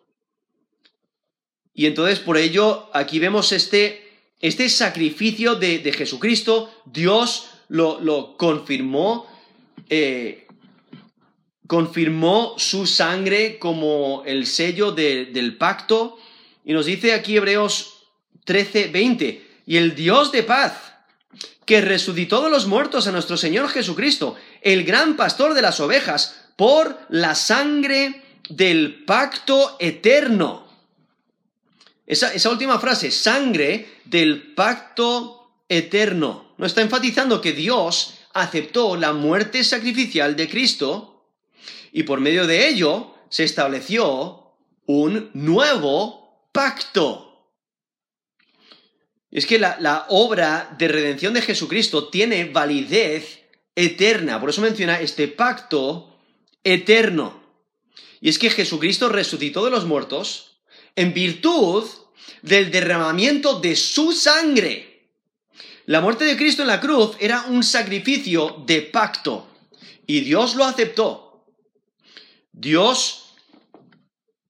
Y 1.77 1.85
entonces 1.85 2.19
por 2.19 2.37
ello 2.39 2.89
aquí 2.91 3.19
vemos 3.19 3.51
este, 3.51 4.09
este 4.41 4.67
sacrificio 4.67 5.53
de, 5.53 5.93
Jesucristo, 5.95 6.73
Dios 6.85 7.49
lo, 7.69 8.35
confirmó, 8.35 9.27
eh, 9.87 10.47
confirmó 11.67 12.55
su 12.57 12.87
sangre 12.87 13.59
como 13.59 14.23
el 14.25 14.47
sello 14.47 14.91
del 14.91 15.55
pacto. 15.57 16.17
Y 16.65 16.73
nos 16.73 16.87
dice 16.87 17.13
aquí 17.13 17.37
Hebreos 17.37 18.07
13, 18.45 18.87
20, 18.87 19.47
y 19.67 19.77
el 19.77 19.93
Dios 19.93 20.31
de 20.31 20.41
paz, 20.41 20.95
que 21.63 21.81
resucitó 21.81 22.41
de 22.41 22.49
los 22.49 22.65
muertos 22.65 23.05
a 23.05 23.11
nuestro 23.11 23.37
Señor 23.37 23.69
Jesucristo, 23.69 24.35
el 24.63 24.83
gran 24.83 25.15
pastor 25.15 25.53
de 25.53 25.61
las 25.61 25.79
ovejas, 25.79 26.43
por 26.55 26.97
la 27.09 27.35
sangre 27.35 28.23
del 28.49 29.03
pacto 29.05 29.77
eterno 29.79 30.66
esa, 32.07 32.49
última 32.49 32.79
frase, 32.79 33.11
sangre 33.11 33.99
del 34.05 34.53
pacto 34.53 35.51
eterno, 35.67 36.53
no 36.57 36.65
está 36.65 36.81
enfatizando 36.81 37.41
que 37.41 37.51
Dios 37.51 38.13
aceptó 38.33 38.95
la 38.95 39.11
muerte 39.11 39.63
sacrificial 39.65 40.37
de 40.37 40.49
Cristo 40.49 41.25
y 41.91 42.03
por 42.03 42.21
medio 42.21 42.47
de 42.47 42.69
ello 42.69 43.13
se 43.29 43.43
estableció 43.43 44.55
un 44.85 45.31
nuevo 45.33 46.47
pacto. 46.53 47.51
Es 49.29 49.45
que 49.45 49.59
la, 49.59 49.77
la, 49.81 50.05
obra 50.07 50.73
de 50.77 50.87
redención 50.87 51.33
de 51.33 51.41
Jesucristo 51.41 52.07
tiene 52.07 52.45
validez 52.45 53.43
eterna, 53.75 54.39
por 54.39 54.49
eso 54.49 54.61
menciona 54.61 55.01
este 55.01 55.27
pacto 55.27 56.17
eterno. 56.63 57.43
Y 58.21 58.29
es 58.29 58.39
que 58.39 58.49
Jesucristo 58.49 59.09
resucitó 59.09 59.65
de 59.65 59.71
los 59.71 59.85
muertos, 59.85 60.46
en 60.97 61.13
virtud 61.13 61.85
del 62.41 62.69
derramamiento 62.71 63.61
de 63.61 63.75
su 63.75 64.11
sangre. 64.11 65.11
La 65.85 66.01
muerte 66.01 66.25
de 66.25 66.35
Cristo 66.35 66.63
en 66.63 66.67
la 66.67 66.81
cruz 66.81 67.15
era 67.19 67.43
un 67.43 67.63
sacrificio 67.63 68.63
de 68.65 68.81
pacto 68.81 69.47
y 70.05 70.21
Dios 70.21 70.55
lo 70.55 70.65
aceptó. 70.65 71.45
Dios 72.51 73.35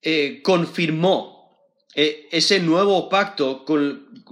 eh, 0.01 0.41
confirmó 0.41 1.59
eh, 1.93 2.27
ese 2.31 2.59
nuevo 2.59 3.09
pacto 3.09 3.65
con, 3.65 4.23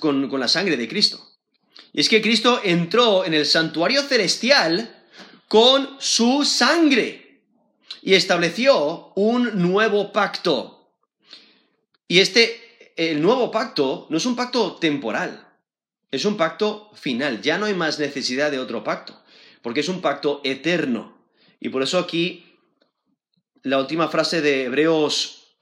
con 0.00 0.40
la 0.40 0.48
sangre 0.48 0.76
de 0.76 0.88
Cristo. 0.88 1.24
Y 1.92 2.00
es 2.00 2.08
que 2.08 2.20
Cristo 2.20 2.60
entró 2.64 3.24
en 3.24 3.34
el 3.34 3.46
santuario 3.46 4.02
celestial 4.02 5.04
con 5.48 5.96
su 5.98 6.44
sangre 6.44 7.42
y 8.02 8.14
estableció 8.14 9.12
un 9.14 9.62
nuevo 9.62 10.12
pacto. 10.12 10.79
Y 12.10 12.18
este, 12.18 12.92
el 12.96 13.22
nuevo 13.22 13.52
pacto 13.52 14.08
no 14.10 14.16
es 14.16 14.26
un 14.26 14.34
pacto 14.34 14.74
temporal, 14.74 15.46
es 16.10 16.24
un 16.24 16.36
pacto 16.36 16.90
final. 16.96 17.40
Ya 17.40 17.56
no 17.56 17.66
hay 17.66 17.74
más 17.74 18.00
necesidad 18.00 18.50
de 18.50 18.58
otro 18.58 18.82
pacto, 18.82 19.22
porque 19.62 19.78
es 19.78 19.88
un 19.88 20.00
pacto 20.00 20.40
eterno. 20.42 21.24
Y 21.60 21.68
por 21.68 21.84
eso 21.84 22.00
aquí 22.00 22.56
la 23.62 23.78
última 23.78 24.08
frase 24.08 24.40
de 24.40 24.64
Hebreos 24.64 25.54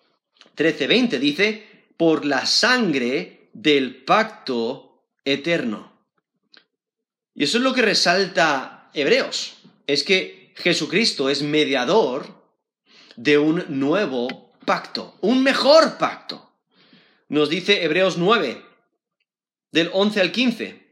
13:20 0.57 1.19
dice, 1.19 1.69
por 1.99 2.25
la 2.25 2.47
sangre 2.47 3.51
del 3.53 4.05
pacto 4.07 5.05
eterno. 5.27 5.93
Y 7.35 7.45
eso 7.45 7.59
es 7.59 7.65
lo 7.65 7.75
que 7.75 7.83
resalta 7.83 8.89
Hebreos, 8.95 9.59
es 9.87 10.03
que 10.03 10.55
Jesucristo 10.57 11.29
es 11.29 11.43
mediador 11.43 12.43
de 13.17 13.37
un 13.37 13.67
nuevo 13.69 14.48
pacto, 14.69 15.17
un 15.23 15.43
mejor 15.43 15.97
pacto. 15.97 16.53
Nos 17.31 17.49
dice 17.49 17.85
Hebreos 17.85 18.19
9, 18.19 18.63
del 19.73 19.89
11 19.95 20.21
al 20.21 20.31
15. 20.31 20.87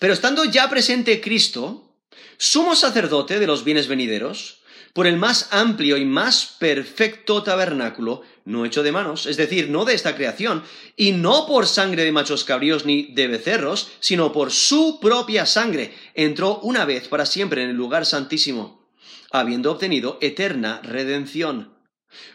Pero 0.00 0.12
estando 0.12 0.44
ya 0.44 0.68
presente 0.68 1.22
Cristo, 1.22 1.96
sumo 2.36 2.76
sacerdote 2.76 3.38
de 3.38 3.46
los 3.46 3.64
bienes 3.64 3.88
venideros, 3.88 4.60
por 4.92 5.06
el 5.06 5.16
más 5.16 5.48
amplio 5.50 5.96
y 5.96 6.04
más 6.04 6.56
perfecto 6.58 7.42
tabernáculo, 7.42 8.20
no 8.44 8.66
hecho 8.66 8.82
de 8.82 8.92
manos, 8.92 9.24
es 9.24 9.38
decir, 9.38 9.70
no 9.70 9.86
de 9.86 9.94
esta 9.94 10.14
creación, 10.14 10.62
y 10.96 11.12
no 11.12 11.46
por 11.46 11.66
sangre 11.66 12.04
de 12.04 12.12
machos 12.12 12.44
cabríos 12.44 12.84
ni 12.84 13.14
de 13.14 13.28
becerros, 13.28 13.92
sino 14.00 14.30
por 14.30 14.52
su 14.52 15.00
propia 15.00 15.46
sangre, 15.46 15.94
entró 16.12 16.58
una 16.58 16.84
vez 16.84 17.08
para 17.08 17.24
siempre 17.24 17.62
en 17.62 17.70
el 17.70 17.76
lugar 17.76 18.04
santísimo, 18.04 18.86
habiendo 19.30 19.72
obtenido 19.72 20.18
eterna 20.20 20.82
redención. 20.82 21.73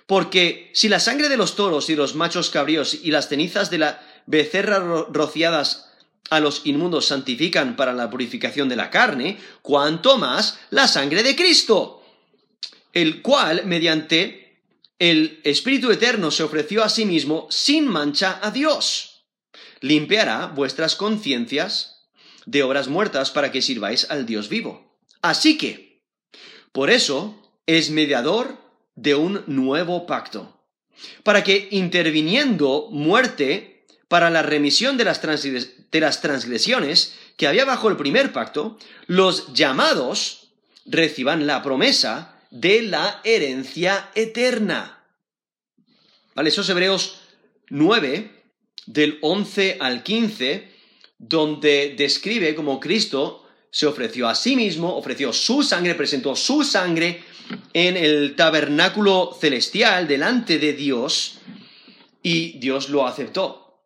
Porque 0.06 0.72
si 0.74 0.90
la 0.90 1.00
sangre 1.00 1.30
de 1.30 1.38
los 1.38 1.56
toros 1.56 1.90
y 1.90 1.96
los 1.96 2.16
machos 2.16 2.50
cabríos 2.50 2.94
y 2.94 3.12
las 3.12 3.30
cenizas 3.30 3.70
de 3.70 3.78
la 3.78 4.02
becerra 4.26 4.80
rociadas 5.10 5.90
a 6.30 6.40
los 6.40 6.66
inmundos 6.66 7.06
santifican 7.06 7.76
para 7.76 7.94
la 7.94 8.10
purificación 8.10 8.70
de 8.70 8.76
la 8.76 8.90
carne, 8.90 9.40
cuanto 9.62 10.18
más 10.18 10.60
la 10.70 10.88
sangre 10.88 11.24
de 11.24 11.36
Cristo, 11.36 12.04
el 12.94 13.22
cual, 13.22 13.66
mediante 13.66 14.64
el 15.00 15.40
Espíritu 15.44 15.92
Eterno, 15.92 16.32
se 16.32 16.44
ofreció 16.44 16.84
a 16.84 16.90
sí 16.90 17.06
mismo 17.06 17.48
sin 17.50 17.88
mancha 17.88 18.40
a 18.42 18.52
Dios. 18.52 19.26
Limpiará 19.82 20.48
vuestras 20.48 20.96
conciencias 20.96 22.08
de 22.46 22.64
obras 22.64 22.88
muertas 22.88 23.32
para 23.32 23.52
que 23.52 23.62
sirváis 23.62 24.10
al 24.10 24.26
Dios 24.26 24.50
vivo. 24.50 24.98
Así 25.22 25.58
que, 25.58 26.04
por 26.72 26.90
eso, 26.90 27.36
es 27.66 27.92
mediador 27.92 28.58
de 29.02 29.16
un 29.16 29.44
nuevo 29.48 30.06
pacto, 30.06 30.62
para 31.24 31.44
que 31.44 31.70
interviniendo 31.72 32.90
muerte 32.92 33.86
para 34.08 34.30
la 34.30 34.42
remisión 34.42 34.98
de 34.98 35.06
las, 35.06 35.22
transgresiones 36.22 37.16
que 37.38 37.48
había 37.48 37.64
bajo 37.64 37.90
el 37.90 37.96
primer 37.96 38.34
pacto, 38.34 38.78
los 39.08 39.54
llamados 39.54 40.50
reciban 40.86 41.48
la 41.48 41.62
promesa 41.62 42.36
de 42.50 42.82
la 42.82 43.22
herencia 43.24 44.10
eterna. 44.16 45.04
¿Vale? 46.36 46.50
Esos 46.50 46.70
Hebreos 46.70 47.22
9, 47.70 48.32
del 48.88 49.20
11 49.22 49.78
al 49.80 50.04
15, 50.04 50.72
donde 51.20 51.94
describe 51.96 52.56
cómo 52.56 52.80
Cristo 52.80 53.48
se 53.72 53.86
ofreció 53.86 54.28
a 54.28 54.36
sí 54.36 54.56
mismo, 54.56 54.96
ofreció 54.96 55.32
su 55.32 55.62
sangre, 55.62 55.94
presentó 55.94 56.36
su 56.36 56.64
sangre 56.64 57.24
en 57.74 57.98
el 57.98 58.36
tabernáculo 58.36 59.36
celestial 59.40 60.08
delante 60.08 60.60
de 60.60 60.74
Dios 60.74 61.40
y 62.22 62.60
Dios 62.60 62.90
lo 62.90 63.08
aceptó. 63.08 63.86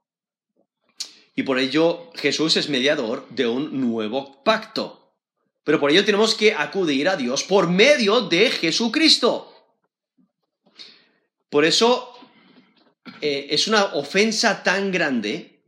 Y 1.36 1.44
por 1.44 1.60
ello 1.60 2.12
Jesús 2.16 2.58
es 2.58 2.70
mediador 2.70 3.28
de 3.30 3.48
un 3.48 3.80
nuevo 3.82 4.44
pacto. 4.44 5.16
Pero 5.64 5.80
por 5.80 5.92
ello 5.92 6.06
tenemos 6.06 6.36
que 6.36 6.54
acudir 6.54 7.08
a 7.08 7.16
Dios 7.16 7.44
por 7.44 7.70
medio 7.70 8.22
de 8.22 8.52
Jesucristo. 8.52 9.50
Por 11.50 11.66
eso 11.66 12.14
eh, 13.22 13.48
es 13.50 13.68
una 13.68 13.86
ofensa 13.94 14.64
tan 14.64 14.92
grande 14.92 15.64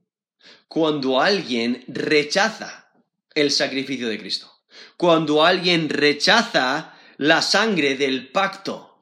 cuando 0.67 1.21
alguien 1.21 1.84
rechaza 1.88 2.91
el 3.34 3.51
sacrificio 3.51 4.08
de 4.08 4.19
Cristo. 4.19 4.51
Cuando 4.97 5.45
alguien 5.45 5.89
rechaza 5.89 6.94
la 7.17 7.41
sangre 7.41 7.95
del 7.95 8.30
pacto. 8.30 8.97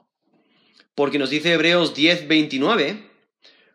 Porque 0.95 1.19
nos 1.19 1.29
dice 1.29 1.53
Hebreos 1.53 1.93
10, 1.95 2.27
29, 2.27 3.09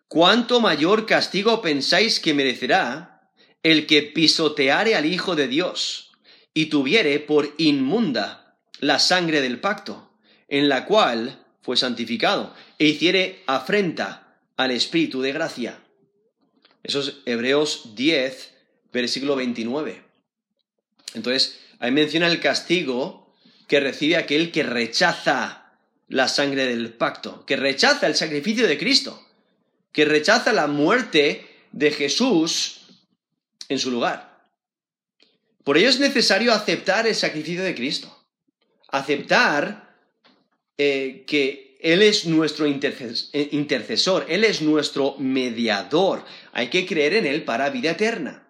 ¿cuánto 0.06 0.60
mayor 0.60 1.06
castigo 1.06 1.60
pensáis 1.60 2.20
que 2.20 2.34
merecerá 2.34 3.32
el 3.62 3.86
que 3.86 4.02
pisoteare 4.02 4.94
al 4.94 5.06
Hijo 5.06 5.34
de 5.34 5.48
Dios 5.48 6.12
y 6.54 6.66
tuviere 6.66 7.18
por 7.18 7.54
inmunda 7.58 8.56
la 8.80 8.98
sangre 8.98 9.40
del 9.40 9.60
pacto, 9.60 10.12
en 10.46 10.68
la 10.68 10.84
cual 10.84 11.44
fue 11.62 11.76
santificado, 11.76 12.54
e 12.78 12.86
hiciere 12.86 13.42
afrenta 13.46 14.40
al 14.56 14.70
Espíritu 14.70 15.20
de 15.20 15.32
gracia? 15.32 15.82
Eso 16.84 17.00
es 17.00 17.16
Hebreos 17.26 17.96
10, 17.96 18.54
versículo 18.92 19.34
29. 19.34 20.02
Entonces, 21.14 21.58
ahí 21.80 21.90
menciona 21.90 22.28
el 22.28 22.40
castigo 22.40 23.27
que 23.68 23.80
recibe 23.80 24.16
aquel 24.16 24.50
que 24.50 24.64
rechaza 24.64 25.76
la 26.08 26.26
sangre 26.26 26.66
del 26.66 26.92
pacto, 26.94 27.44
que 27.44 27.56
rechaza 27.56 28.06
el 28.06 28.16
sacrificio 28.16 28.66
de 28.66 28.78
Cristo, 28.78 29.24
que 29.92 30.04
rechaza 30.04 30.52
la 30.52 30.66
muerte 30.66 31.46
de 31.70 31.90
Jesús 31.90 32.86
en 33.68 33.78
su 33.78 33.90
lugar. 33.90 34.28
Por 35.64 35.76
ello 35.76 35.90
es 35.90 36.00
necesario 36.00 36.52
aceptar 36.54 37.06
el 37.06 37.14
sacrificio 37.14 37.62
de 37.62 37.74
Cristo. 37.74 38.14
Aceptar 38.88 39.94
eh, 40.78 41.24
que 41.26 41.76
Él 41.80 42.00
es 42.00 42.24
nuestro 42.24 42.64
eh, 42.64 43.48
intercesor, 43.52 44.24
Él 44.30 44.44
es 44.44 44.62
nuestro 44.62 45.16
mediador. 45.18 46.24
Hay 46.52 46.68
que 46.68 46.86
creer 46.86 47.14
en 47.14 47.26
Él 47.26 47.44
para 47.44 47.68
vida 47.68 47.90
eterna. 47.90 48.48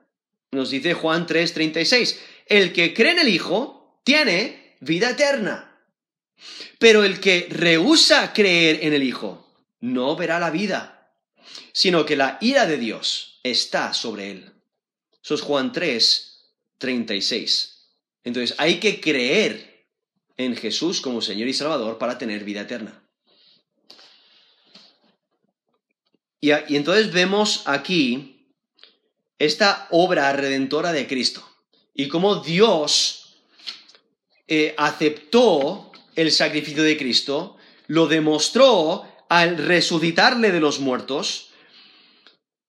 Nos 0.53 0.71
dice 0.71 0.95
Juan 0.95 1.27
3:36, 1.27 2.19
el 2.47 2.73
que 2.73 2.95
cree 2.95 3.13
en 3.13 3.19
el 3.19 3.29
Hijo 3.29 4.01
tiene 4.05 4.68
vida 4.81 5.11
eterna. 5.11 5.65
Pero 6.79 7.05
el 7.05 7.21
que 7.21 7.49
rehúsa 7.51 8.33
creer 8.33 8.81
en 8.83 8.93
el 8.93 9.03
Hijo 9.03 9.47
no 9.81 10.17
verá 10.17 10.39
la 10.39 10.51
vida, 10.51 11.13
sino 11.73 12.07
que 12.07 12.17
la 12.17 12.39
ira 12.41 12.67
de 12.67 12.79
Dios 12.79 13.41
está 13.43 13.93
sobre 13.93 14.31
él. 14.31 14.53
Eso 15.23 15.35
es 15.35 15.41
Juan 15.41 15.73
3, 15.73 16.53
36. 16.79 17.91
Entonces 18.25 18.57
hay 18.59 18.79
que 18.79 19.01
creer 19.01 19.87
en 20.37 20.57
Jesús 20.57 21.01
como 21.01 21.21
Señor 21.21 21.49
y 21.49 21.53
Salvador 21.55 21.99
para 21.99 22.19
tener 22.19 22.45
vida 22.45 22.63
eterna. 22.63 23.03
Y, 26.41 26.51
entonces 26.77 27.13
vemos 27.13 27.63
aquí 27.67 28.55
esta 29.39 29.89
obra 29.91 30.33
redentora 30.33 30.93
de 30.93 31.07
Cristo 31.07 31.47
y 31.95 32.09
cómo 32.09 32.37
Dios 32.37 33.18
eh, 34.49 34.75
aceptó 34.79 35.93
el 36.17 36.33
sacrificio 36.33 36.83
de 36.83 36.97
Cristo, 36.97 37.57
lo 37.87 38.07
demostró 38.07 39.05
al 39.29 39.59
resucitarle 39.59 40.51
de 40.51 40.61
los 40.61 40.81
muertos 40.81 41.51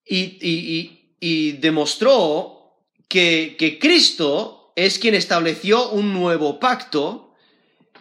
y, 0.06 1.56
demostró 1.60 2.76
que, 3.08 3.78
Cristo 3.80 4.74
es 4.76 5.00
quien 5.00 5.16
estableció 5.16 5.90
un 5.90 6.14
nuevo 6.14 6.60
pacto, 6.60 7.34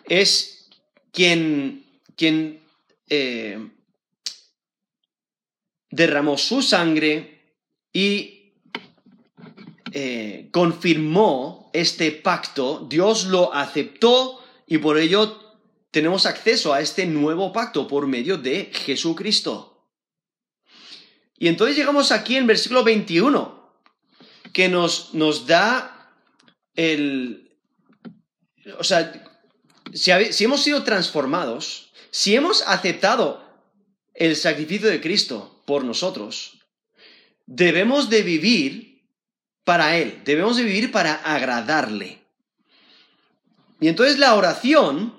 es 0.04 0.68
quien, 1.12 1.84
quien 2.16 2.60
eh, 3.08 3.58
derramó 5.90 6.36
su 6.36 6.62
sangre 6.62 7.54
y 7.92 8.52
eh, 9.92 10.48
confirmó 10.50 11.67
este 11.80 12.12
pacto, 12.12 12.86
Dios 12.88 13.24
lo 13.26 13.54
aceptó 13.54 14.42
y 14.66 14.78
por 14.78 14.98
ello 14.98 15.48
tenemos 15.90 16.26
acceso 16.26 16.72
a 16.72 16.80
este 16.80 17.06
nuevo 17.06 17.52
pacto 17.52 17.88
por 17.88 18.06
medio 18.06 18.36
de 18.36 18.70
Jesucristo. 18.72 19.86
Y 21.38 21.48
entonces 21.48 21.76
llegamos 21.76 22.12
aquí 22.12 22.36
en 22.36 22.46
versículo 22.46 22.84
21, 22.84 23.82
que 24.52 24.68
nos, 24.68 25.14
nos 25.14 25.46
da 25.46 26.14
el... 26.74 27.56
O 28.78 28.84
sea, 28.84 29.12
si, 29.94 30.10
si 30.32 30.44
hemos 30.44 30.62
sido 30.62 30.82
transformados, 30.82 31.92
si 32.10 32.34
hemos 32.34 32.62
aceptado 32.62 33.42
el 34.14 34.36
sacrificio 34.36 34.88
de 34.88 35.00
Cristo 35.00 35.62
por 35.64 35.84
nosotros, 35.84 36.58
debemos 37.46 38.10
de 38.10 38.22
vivir 38.22 38.87
para 39.68 39.98
Él, 39.98 40.22
debemos 40.24 40.56
de 40.56 40.64
vivir 40.64 40.90
para 40.90 41.12
agradarle. 41.12 42.22
Y 43.80 43.88
entonces 43.88 44.18
la 44.18 44.34
oración 44.34 45.14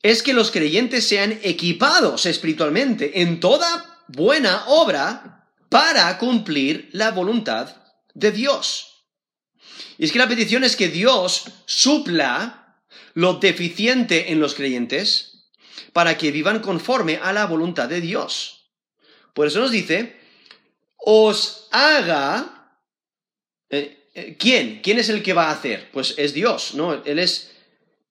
es 0.00 0.22
que 0.22 0.32
los 0.32 0.50
creyentes 0.50 1.06
sean 1.06 1.38
equipados 1.42 2.24
espiritualmente 2.24 3.20
en 3.20 3.38
toda 3.38 4.04
buena 4.08 4.64
obra 4.68 5.46
para 5.68 6.16
cumplir 6.16 6.88
la 6.92 7.10
voluntad 7.10 7.76
de 8.14 8.32
Dios. 8.32 9.04
Y 9.98 10.06
es 10.06 10.12
que 10.12 10.18
la 10.18 10.26
petición 10.26 10.64
es 10.64 10.74
que 10.74 10.88
Dios 10.88 11.44
supla 11.66 12.78
lo 13.12 13.34
deficiente 13.34 14.32
en 14.32 14.40
los 14.40 14.54
creyentes 14.54 15.50
para 15.92 16.16
que 16.16 16.32
vivan 16.32 16.60
conforme 16.60 17.18
a 17.22 17.34
la 17.34 17.44
voluntad 17.44 17.86
de 17.86 18.00
Dios. 18.00 18.70
Por 19.34 19.46
eso 19.46 19.60
nos 19.60 19.72
dice, 19.72 20.18
os 20.96 21.68
haga... 21.70 22.56
Eh, 23.70 24.08
eh, 24.14 24.36
¿Quién? 24.38 24.80
¿Quién 24.82 24.98
es 24.98 25.08
el 25.08 25.22
que 25.22 25.32
va 25.32 25.48
a 25.48 25.52
hacer? 25.52 25.90
Pues 25.92 26.14
es 26.18 26.34
Dios, 26.34 26.74
¿no? 26.74 27.04
Él 27.04 27.18
es 27.18 27.52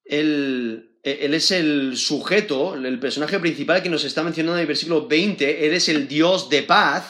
el, 0.04 0.96
eh, 1.02 1.20
él 1.22 1.34
es 1.34 1.50
el 1.50 1.96
sujeto, 1.96 2.74
el 2.74 2.98
personaje 2.98 3.38
principal 3.38 3.82
que 3.82 3.90
nos 3.90 4.04
está 4.04 4.22
mencionando 4.22 4.56
en 4.56 4.62
el 4.62 4.66
versículo 4.66 5.06
20, 5.06 5.66
Él 5.66 5.74
es 5.74 5.88
el 5.88 6.08
Dios 6.08 6.48
de 6.48 6.62
paz 6.62 7.04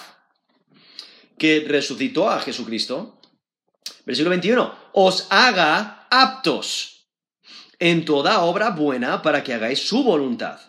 que 1.38 1.64
resucitó 1.66 2.28
a 2.28 2.40
Jesucristo. 2.40 3.20
Versículo 4.04 4.30
21, 4.30 4.74
os 4.92 5.26
haga 5.30 6.06
aptos 6.10 7.06
en 7.78 8.04
toda 8.04 8.40
obra 8.40 8.70
buena 8.70 9.22
para 9.22 9.42
que 9.42 9.54
hagáis 9.54 9.78
su 9.78 10.02
voluntad, 10.02 10.60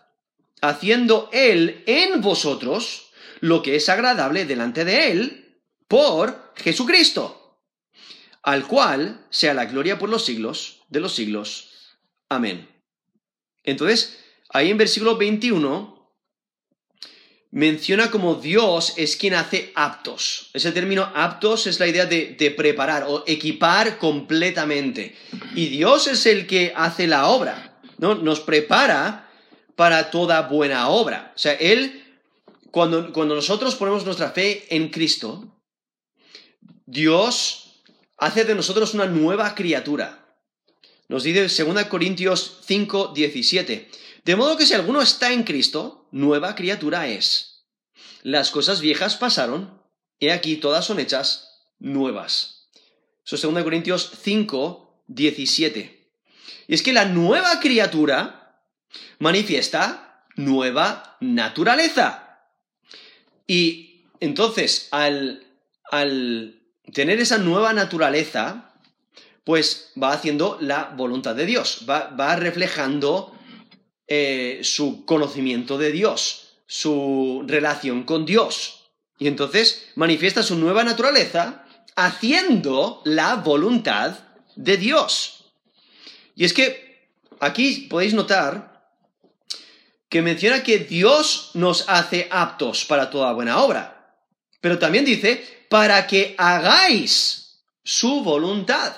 haciendo 0.61 1.29
Él 1.33 1.83
en 1.87 2.21
vosotros 2.21 3.11
lo 3.39 3.61
que 3.61 3.75
es 3.75 3.89
agradable 3.89 4.45
delante 4.45 4.85
de 4.85 5.11
Él 5.11 5.61
por 5.87 6.53
Jesucristo, 6.55 7.40
al 8.43 8.67
cual 8.67 9.25
sea 9.29 9.53
la 9.53 9.65
gloria 9.65 9.99
por 9.99 10.09
los 10.09 10.25
siglos 10.25 10.81
de 10.89 10.99
los 10.99 11.13
siglos. 11.15 11.69
Amén. 12.29 12.67
Entonces, 13.63 14.19
ahí 14.49 14.71
en 14.71 14.77
versículo 14.77 15.17
21 15.17 16.01
menciona 17.51 18.09
como 18.09 18.35
Dios 18.35 18.93
es 18.97 19.15
quien 19.15 19.35
hace 19.35 19.71
aptos. 19.75 20.49
Ese 20.53 20.71
término 20.71 21.11
aptos 21.13 21.67
es 21.67 21.79
la 21.79 21.87
idea 21.87 22.05
de, 22.05 22.53
preparar 22.57 23.05
o 23.07 23.23
equipar 23.27 23.97
completamente. 23.97 25.15
Y 25.53 25.67
Dios 25.67 26.07
es 26.07 26.25
el 26.25 26.47
que 26.47 26.73
hace 26.75 27.07
la 27.07 27.27
obra, 27.27 27.81
¿no? 27.97 28.15
Nos 28.15 28.39
prepara 28.39 29.29
para 29.75 30.09
toda 30.09 30.43
buena 30.43 30.89
obra. 30.89 31.33
O 31.35 31.39
sea, 31.39 31.53
Él, 31.53 32.03
cuando, 32.71 33.11
cuando 33.11 33.35
nosotros 33.35 33.75
ponemos 33.75 34.05
nuestra 34.05 34.31
fe 34.31 34.65
en 34.69 34.89
Cristo, 34.89 35.59
Dios 36.85 37.70
hace 38.21 38.45
de 38.45 38.53
nosotros 38.53 38.93
una 38.93 39.07
nueva 39.07 39.55
criatura. 39.55 40.37
Nos 41.09 41.23
dice 41.23 41.63
2 41.63 41.85
Corintios 41.85 42.59
5, 42.65 43.13
17. 43.15 43.89
De 44.23 44.35
modo 44.35 44.55
que 44.55 44.65
si 44.67 44.75
alguno 44.75 45.01
está 45.01 45.33
en 45.33 45.43
Cristo, 45.43 46.07
nueva 46.11 46.53
criatura 46.53 47.07
es. 47.07 47.65
Las 48.21 48.51
cosas 48.51 48.79
viejas 48.79 49.15
pasaron, 49.17 49.81
y 50.19 50.29
aquí 50.29 50.57
todas 50.57 50.85
son 50.85 50.99
hechas 50.99 51.65
nuevas. 51.79 52.69
Eso 53.25 53.35
es 53.37 53.41
2 53.41 53.63
Corintios 53.63 54.11
5, 54.21 55.03
17. 55.07 56.11
Y 56.67 56.73
es 56.75 56.83
que 56.83 56.93
la 56.93 57.05
nueva 57.05 57.59
criatura 57.59 58.61
manifiesta 59.17 60.27
nueva 60.35 61.17
naturaleza. 61.21 62.39
Y 63.47 64.05
entonces, 64.19 64.89
al, 64.91 65.43
al 65.89 66.60
tener 66.93 67.19
esa 67.19 67.37
nueva 67.37 67.73
naturaleza, 67.73 68.73
pues 69.43 69.91
va 70.01 70.13
haciendo 70.13 70.57
la 70.61 70.93
voluntad 70.95 71.35
de 71.35 71.45
Dios, 71.45 71.85
va, 71.89 72.35
reflejando 72.35 73.35
eh, 74.07 74.61
su 74.63 75.05
conocimiento 75.05 75.77
de 75.77 75.91
Dios, 75.91 76.57
su 76.67 77.43
relación 77.47 78.03
con 78.03 78.25
Dios. 78.25 78.91
Y 79.19 79.27
entonces 79.27 79.89
manifiesta 79.95 80.43
su 80.43 80.55
nueva 80.55 80.83
naturaleza 80.83 81.65
haciendo 81.95 83.01
la 83.05 83.35
voluntad 83.35 84.17
de 84.55 84.77
Dios. 84.77 85.53
Y 86.35 86.45
es 86.45 86.53
que 86.53 87.09
aquí 87.39 87.87
podéis 87.89 88.13
notar 88.13 88.71
que 90.09 90.21
menciona 90.21 90.63
que 90.63 90.79
Dios 90.79 91.51
nos 91.53 91.87
hace 91.87 92.27
aptos 92.31 92.83
para 92.85 93.09
toda 93.09 93.31
buena 93.33 93.59
obra, 93.61 94.17
pero 94.59 94.77
también 94.77 95.05
dice 95.05 95.60
para 95.71 96.05
que 96.05 96.35
hagáis 96.37 97.61
su 97.81 98.23
voluntad. 98.23 98.93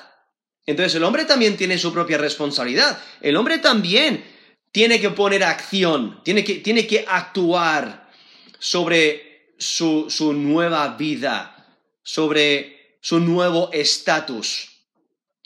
Entonces 0.65 0.95
el 0.95 1.03
hombre 1.03 1.23
también 1.25 1.55
tiene 1.55 1.77
su 1.77 1.93
propia 1.93 2.17
responsabilidad. 2.17 2.99
El 3.21 3.37
hombre 3.37 3.59
también 3.59 4.25
tiene 4.71 4.99
que 4.99 5.11
poner 5.11 5.43
acción, 5.43 6.23
tiene 6.23 6.43
que, 6.43 6.55
tiene 6.55 6.87
que 6.87 7.05
actuar 7.07 8.09
sobre 8.57 9.53
su, 9.59 10.07
su 10.09 10.33
nueva 10.33 10.95
vida, 10.97 11.77
sobre 12.01 12.97
su 13.01 13.19
nuevo 13.19 13.69
estatus. 13.71 14.71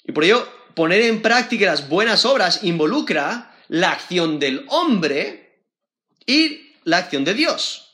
Y 0.06 0.14
por 0.14 0.24
ello, 0.24 0.48
poner 0.76 1.02
en 1.02 1.22
práctica 1.22 1.66
las 1.66 1.90
buenas 1.90 2.24
obras 2.24 2.64
involucra 2.64 3.54
la 3.68 3.92
acción 3.92 4.40
del 4.40 4.66
hombre 4.70 5.66
y 6.26 6.72
la 6.86 7.00
acción 7.00 7.26
de 7.26 7.34
Dios. 7.34 7.90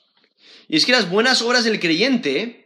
Y 0.67 0.77
es 0.77 0.85
que 0.85 0.91
las 0.91 1.09
buenas 1.09 1.41
obras 1.41 1.63
del 1.63 1.79
creyente 1.79 2.62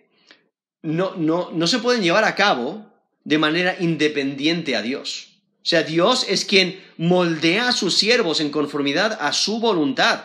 no, 0.87 1.15
no, 1.17 1.51
no 1.51 1.67
se 1.67 1.79
pueden 1.79 2.01
llevar 2.01 2.23
a 2.23 2.35
cabo 2.35 2.85
de 3.25 3.37
manera 3.37 3.75
independiente 3.77 4.73
a 4.73 4.81
Dios. 4.81 5.33
O 5.57 5.65
sea, 5.65 5.83
Dios 5.83 6.25
es 6.29 6.45
quien 6.45 6.81
moldea 6.95 7.67
a 7.67 7.73
sus 7.73 7.95
siervos 7.95 8.39
en 8.39 8.51
conformidad 8.51 9.17
a 9.19 9.33
su 9.33 9.59
voluntad. 9.59 10.23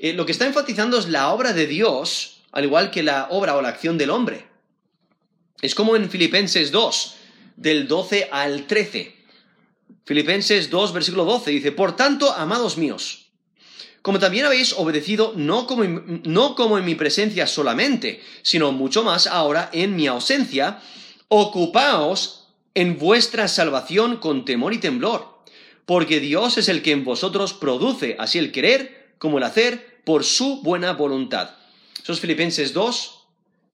Eh, 0.00 0.12
lo 0.12 0.26
que 0.26 0.32
está 0.32 0.46
enfatizando 0.46 0.98
es 0.98 1.08
la 1.08 1.30
obra 1.30 1.52
de 1.52 1.68
Dios, 1.68 2.42
al 2.50 2.64
igual 2.64 2.90
que 2.90 3.04
la 3.04 3.28
obra 3.30 3.56
o 3.56 3.62
la 3.62 3.68
acción 3.68 3.98
del 3.98 4.10
hombre. 4.10 4.46
Es 5.62 5.76
como 5.76 5.94
en 5.94 6.10
Filipenses 6.10 6.72
2, 6.72 7.14
del 7.54 7.86
12 7.86 8.30
al 8.32 8.66
13. 8.66 9.14
Filipenses 10.04 10.70
2, 10.70 10.92
versículo 10.92 11.24
12 11.24 11.52
dice, 11.52 11.70
Por 11.70 11.94
tanto, 11.94 12.32
amados 12.32 12.76
míos, 12.78 13.19
como 14.02 14.18
también 14.18 14.46
habéis 14.46 14.72
obedecido 14.72 15.32
no 15.36 15.66
como, 15.66 15.84
no 15.84 16.54
como 16.54 16.78
en 16.78 16.84
mi 16.84 16.94
presencia 16.94 17.46
solamente, 17.46 18.22
sino 18.42 18.72
mucho 18.72 19.02
más 19.02 19.26
ahora 19.26 19.68
en 19.72 19.96
mi 19.96 20.06
ausencia, 20.06 20.80
ocupaos 21.28 22.48
en 22.74 22.98
vuestra 22.98 23.48
salvación 23.48 24.16
con 24.16 24.44
temor 24.44 24.72
y 24.72 24.78
temblor, 24.78 25.42
porque 25.86 26.20
Dios 26.20 26.56
es 26.56 26.68
el 26.68 26.82
que 26.82 26.92
en 26.92 27.04
vosotros 27.04 27.52
produce 27.52 28.16
así 28.18 28.38
el 28.38 28.52
querer 28.52 29.14
como 29.18 29.38
el 29.38 29.44
hacer 29.44 30.02
por 30.04 30.24
su 30.24 30.62
buena 30.62 30.92
voluntad. 30.92 31.50
Eso 32.02 32.12
es 32.12 32.20
Filipenses 32.20 32.72
2, 32.72 33.20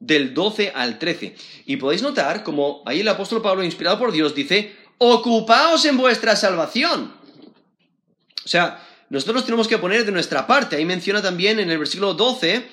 del 0.01 0.35
12 0.35 0.73
al 0.75 0.99
13. 0.99 1.37
Y 1.67 1.77
podéis 1.77 2.03
notar 2.03 2.43
como 2.43 2.83
ahí 2.85 3.01
el 3.01 3.09
apóstol 3.09 3.43
Pablo, 3.43 3.65
inspirado 3.65 3.99
por 3.99 4.13
Dios, 4.13 4.35
dice, 4.35 4.75
ocupaos 4.99 5.85
en 5.85 5.97
vuestra 5.97 6.37
salvación. 6.37 7.15
O 8.45 8.49
sea, 8.49 8.83
nosotros 9.09 9.45
tenemos 9.45 9.69
que 9.69 9.79
poner 9.79 10.05
de 10.05 10.13
nuestra 10.13 10.47
parte. 10.47 10.77
Ahí 10.77 10.85
menciona 10.85 11.23
también 11.23 11.59
en 11.59 11.71
el 11.71 11.79
versículo 11.79 12.15
12 12.15 12.67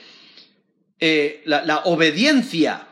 eh, 0.99 1.41
la, 1.45 1.81
obediencia. 1.86 2.88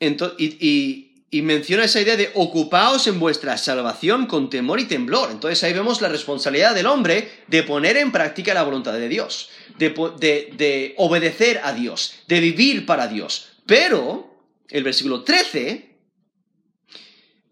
y, 0.00 1.02
menciona 1.42 1.84
esa 1.84 2.00
idea 2.00 2.16
de 2.16 2.30
ocupaos 2.34 3.06
en 3.08 3.20
vuestra 3.20 3.58
salvación 3.58 4.26
con 4.26 4.48
temor 4.48 4.80
y 4.80 4.84
temblor. 4.84 5.30
Entonces 5.30 5.62
ahí 5.64 5.74
vemos 5.74 6.00
la 6.00 6.08
responsabilidad 6.08 6.74
del 6.74 6.86
hombre 6.86 7.42
de 7.46 7.62
poner 7.62 7.98
en 7.98 8.10
práctica 8.10 8.54
la 8.54 8.62
voluntad 8.62 8.94
de 8.94 9.08
Dios, 9.08 9.50
de, 9.78 9.90
de 10.56 10.94
obedecer 10.96 11.60
a 11.62 11.74
Dios, 11.74 12.14
de 12.26 12.40
vivir 12.40 12.86
para 12.86 13.06
Dios. 13.06 13.48
Pero 13.66 14.34
el 14.70 14.82
versículo 14.82 15.24
13 15.24 15.98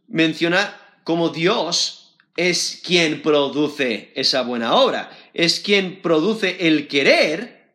menciona 0.09 0.80
cómo 1.05 1.28
Dios 1.28 2.03
es 2.37 2.80
quien 2.85 3.22
produce 3.22 4.12
esa 4.14 4.43
buena 4.43 4.74
obra, 4.74 5.11
es 5.35 5.61
quien 5.61 6.03
produce 6.03 6.68
el 6.68 6.89
querer 6.89 7.70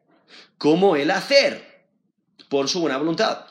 como 0.57 0.95
el 0.95 1.11
hacer, 1.11 1.85
por 2.49 2.67
su 2.67 2.81
buena 2.81 2.97
voluntad. 2.97 3.45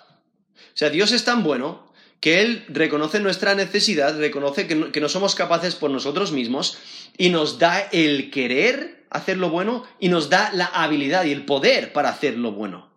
O 0.57 0.77
sea, 0.81 0.91
Dios 0.91 1.13
es 1.13 1.25
tan 1.25 1.43
bueno 1.43 1.93
que 2.21 2.41
Él 2.43 2.65
reconoce 2.69 3.21
nuestra 3.21 3.55
necesidad, 3.55 4.19
reconoce 4.19 4.67
que 4.67 5.01
no, 5.01 5.09
somos 5.09 5.35
capaces 5.35 5.75
por 5.75 5.91
nosotros 5.91 6.33
mismos 6.33 6.77
y 7.17 7.31
nos 7.31 7.59
da 7.59 7.81
el 7.93 8.31
querer 8.31 9.07
hacer 9.11 9.39
lo 9.39 9.51
bueno 9.51 9.85
y 9.99 10.09
nos 10.09 10.29
da 10.29 10.51
la 10.53 10.67
habilidad 10.67 11.25
y 11.25 11.33
el 11.33 11.45
poder 11.45 11.93
para 11.93 12.11
hacer 12.11 12.37
lo 12.37 12.53
bueno. 12.53 12.91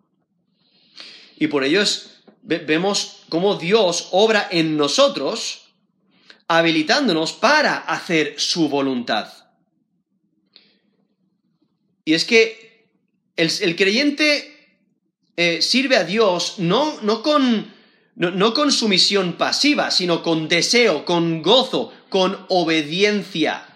Y 1.38 1.46
por 1.46 1.64
ello 1.64 1.82
vemos 2.42 3.22
cómo 3.28 3.56
Dios 3.56 4.08
obra 4.10 4.46
en 4.50 4.76
nosotros 4.76 5.61
habilitándonos 6.58 7.32
para 7.32 7.78
hacer 7.78 8.34
su 8.38 8.68
voluntad. 8.68 9.32
Y 12.04 12.14
es 12.14 12.24
que 12.24 12.88
el, 13.36 13.76
creyente 13.76 14.78
eh, 15.36 15.62
sirve 15.62 15.96
a 15.96 16.04
Dios 16.04 16.56
no, 16.58 17.00
no, 17.02 17.22
con, 17.22 17.72
no, 18.16 18.54
con 18.54 18.72
sumisión 18.72 19.34
pasiva, 19.34 19.90
sino 19.90 20.22
con 20.22 20.48
deseo, 20.48 21.04
con 21.04 21.42
gozo, 21.42 21.92
con 22.08 22.44
obediencia. 22.48 23.66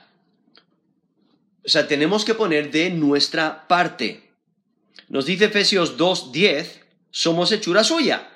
O 1.65 1.69
sea, 1.69 1.89
tenemos 1.89 2.25
que 2.25 2.35
poner 2.35 2.71
de 2.71 2.91
nuestra 2.91 3.67
parte. 3.67 4.31
Nos 5.09 5.27
dice 5.27 5.47
Efesios 5.47 5.97
2.10, 5.97 6.67
somos 7.11 7.53
hechura 7.53 7.85
suya, 7.85 8.29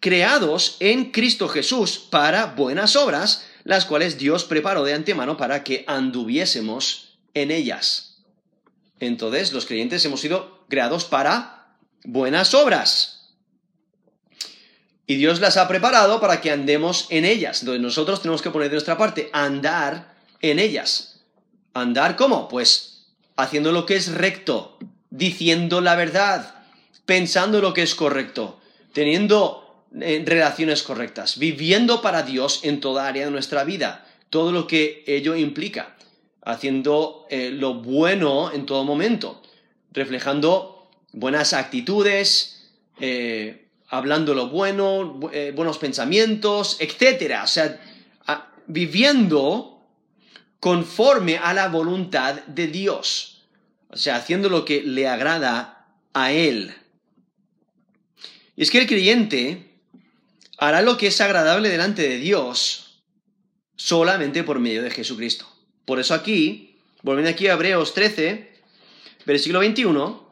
creados 0.00 0.76
en 0.80 1.10
Cristo 1.10 1.48
Jesús 1.48 1.98
para 1.98 2.46
buenas 2.46 2.96
obras, 2.96 3.46
las 3.64 3.86
cuales 3.86 4.18
Dios 4.18 4.44
preparó 4.44 4.84
de 4.84 4.94
antemano 4.94 5.36
para 5.36 5.64
que 5.64 5.84
anduviésemos 5.88 7.18
en 7.32 7.50
ellas. 7.50 8.22
Entonces, 9.00 9.52
los 9.52 9.66
creyentes 9.66 10.04
hemos 10.04 10.20
sido 10.20 10.64
creados 10.68 11.04
para 11.06 11.76
buenas 12.04 12.54
obras. 12.54 13.32
Y 15.06 15.16
Dios 15.16 15.40
las 15.40 15.56
ha 15.56 15.68
preparado 15.68 16.20
para 16.20 16.40
que 16.40 16.50
andemos 16.50 17.06
en 17.10 17.24
ellas. 17.24 17.60
Entonces, 17.60 17.82
nosotros 17.82 18.22
tenemos 18.22 18.42
que 18.42 18.50
poner 18.50 18.68
de 18.68 18.76
nuestra 18.76 18.96
parte, 18.96 19.30
andar 19.32 20.14
en 20.40 20.58
ellas. 20.58 21.22
¿Andar 21.72 22.16
cómo? 22.16 22.48
Pues 22.48 23.06
haciendo 23.36 23.72
lo 23.72 23.84
que 23.84 23.96
es 23.96 24.12
recto, 24.12 24.78
diciendo 25.10 25.80
la 25.80 25.96
verdad, 25.96 26.64
pensando 27.04 27.60
lo 27.60 27.74
que 27.74 27.82
es 27.82 27.94
correcto, 27.94 28.60
teniendo 28.92 29.63
relaciones 29.94 30.82
correctas, 30.82 31.38
viviendo 31.38 32.02
para 32.02 32.22
Dios 32.22 32.60
en 32.64 32.80
toda 32.80 33.06
área 33.06 33.26
de 33.26 33.30
nuestra 33.30 33.64
vida, 33.64 34.06
todo 34.28 34.50
lo 34.50 34.66
que 34.66 35.04
ello 35.06 35.36
implica, 35.36 35.94
haciendo 36.42 37.26
eh, 37.30 37.50
lo 37.50 37.74
bueno 37.74 38.52
en 38.52 38.66
todo 38.66 38.84
momento, 38.84 39.40
reflejando 39.92 40.90
buenas 41.12 41.52
actitudes, 41.52 42.72
eh, 42.98 43.68
hablando 43.88 44.34
lo 44.34 44.48
bueno, 44.48 45.20
eh, 45.32 45.52
buenos 45.54 45.78
pensamientos, 45.78 46.76
etc. 46.80 47.36
O 47.44 47.46
sea, 47.46 47.80
viviendo 48.66 49.86
conforme 50.58 51.36
a 51.36 51.54
la 51.54 51.68
voluntad 51.68 52.42
de 52.46 52.66
Dios, 52.66 53.44
o 53.90 53.96
sea, 53.96 54.16
haciendo 54.16 54.48
lo 54.48 54.64
que 54.64 54.82
le 54.82 55.06
agrada 55.06 55.86
a 56.12 56.32
Él. 56.32 56.74
Y 58.56 58.62
es 58.62 58.70
que 58.70 58.78
el 58.78 58.86
creyente 58.86 59.73
hará 60.58 60.82
lo 60.82 60.96
que 60.96 61.08
es 61.08 61.20
agradable 61.20 61.68
delante 61.68 62.02
de 62.02 62.18
Dios 62.18 63.02
solamente 63.76 64.44
por 64.44 64.58
medio 64.58 64.82
de 64.82 64.90
Jesucristo. 64.90 65.46
Por 65.84 66.00
eso 66.00 66.14
aquí, 66.14 66.78
volviendo 67.02 67.30
aquí 67.30 67.48
a 67.48 67.54
Hebreos 67.54 67.92
13, 67.94 68.62
versículo 69.26 69.60
21, 69.60 70.30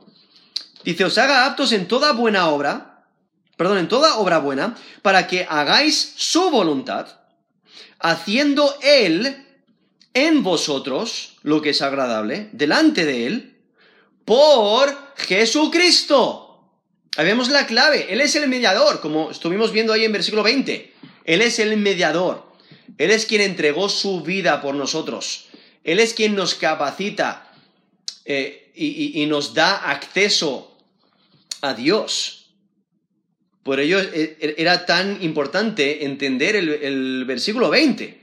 dice, 0.85 1.05
os 1.05 1.18
haga 1.18 1.47
aptos 1.47 1.73
en 1.73 1.89
toda 1.89 2.12
buena 2.12 2.49
obra, 2.49 3.05
perdón, 3.57 3.79
en 3.79 3.89
toda 3.89 4.16
obra 4.16 4.39
buena, 4.39 4.77
para 5.03 5.27
que 5.27 5.47
hagáis 5.49 6.14
su 6.16 6.51
voluntad, 6.51 7.09
haciendo 7.99 8.75
Él 8.83 9.47
en 10.14 10.43
vosotros 10.43 11.37
lo 11.43 11.62
que 11.62 11.70
es 11.70 11.83
agradable, 11.83 12.49
delante 12.53 13.05
de 13.05 13.27
Él, 13.27 13.57
por 14.25 15.14
Jesucristo 15.16 16.41
Ahí 17.17 17.27
vemos 17.27 17.51
la 17.51 17.67
clave. 17.67 18.07
Él 18.11 18.21
es 18.21 18.35
el 18.37 18.49
mediador, 18.49 19.01
como 19.01 19.31
estuvimos 19.31 19.73
viendo 19.73 19.93
ahí 19.93 20.05
en 20.05 20.13
versículo 20.13 20.43
20. 20.43 20.93
Él 21.25 21.43
es 21.43 21.59
el 21.59 21.77
mediador. 21.77 22.51
Él 22.99 23.11
es 23.11 23.27
quien 23.27 23.43
entregó 23.43 23.89
su 23.89 24.23
vida 24.23 24.63
por 24.63 24.75
nosotros. 24.75 25.47
Él 25.85 26.01
es 26.01 26.15
quien 26.15 26.35
nos 26.35 26.55
capacita 26.55 27.53
eh, 28.25 28.71
y, 28.75 29.27
nos 29.27 29.53
da 29.53 29.91
acceso 29.91 30.79
a 31.61 31.75
Dios. 31.75 32.51
Por 33.63 33.81
ello 33.81 34.01
eh, 34.01 34.39
er, 34.41 34.55
era 34.59 34.87
tan 34.87 35.23
importante 35.23 36.05
entender 36.05 36.57
el, 36.57 36.69
el 36.69 37.25
versículo 37.27 37.69
20, 37.71 38.23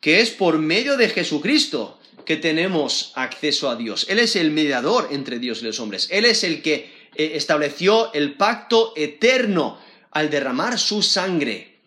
que 0.00 0.20
es 0.20 0.30
por 0.30 0.58
medio 0.58 0.96
de 0.96 1.08
Jesucristo 1.08 2.00
que 2.24 2.36
tenemos 2.36 3.12
acceso 3.16 3.68
a 3.68 3.76
Dios. 3.76 4.06
Él 4.08 4.18
es 4.18 4.34
el 4.36 4.50
mediador 4.50 5.08
entre 5.12 5.38
Dios 5.38 5.60
y 5.60 5.66
los 5.66 5.78
hombres. 5.78 6.08
Él 6.10 6.24
es 6.24 6.42
el 6.42 6.62
que 6.62 7.03
eh, 7.16 7.32
estableció 7.34 8.12
el 8.12 8.36
pacto 8.36 8.92
eterno 8.96 9.78
al 10.10 10.30
derramar 10.30 10.78
su 10.78 11.02
sangre. 11.02 11.80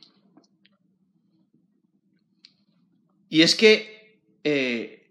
Y 3.30 3.42
es 3.42 3.56
que 3.56 4.22
eh, 4.44 5.08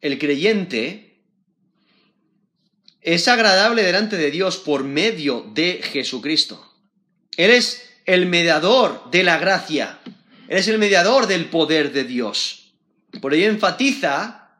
el 0.00 0.18
creyente 0.18 1.22
es 3.00 3.28
agradable 3.28 3.82
delante 3.82 4.16
de 4.16 4.30
Dios 4.30 4.58
por 4.58 4.84
medio 4.84 5.42
de 5.54 5.80
Jesucristo. 5.82 6.74
Él 7.36 7.50
es 7.50 7.88
el 8.04 8.26
mediador 8.26 9.10
de 9.10 9.22
la 9.22 9.38
gracia. 9.38 10.00
Él 10.48 10.58
es 10.58 10.68
el 10.68 10.78
mediador 10.78 11.26
del 11.26 11.46
poder 11.50 11.92
de 11.92 12.04
Dios. 12.04 12.72
Por 13.20 13.34
ello 13.34 13.48
enfatiza 13.48 14.50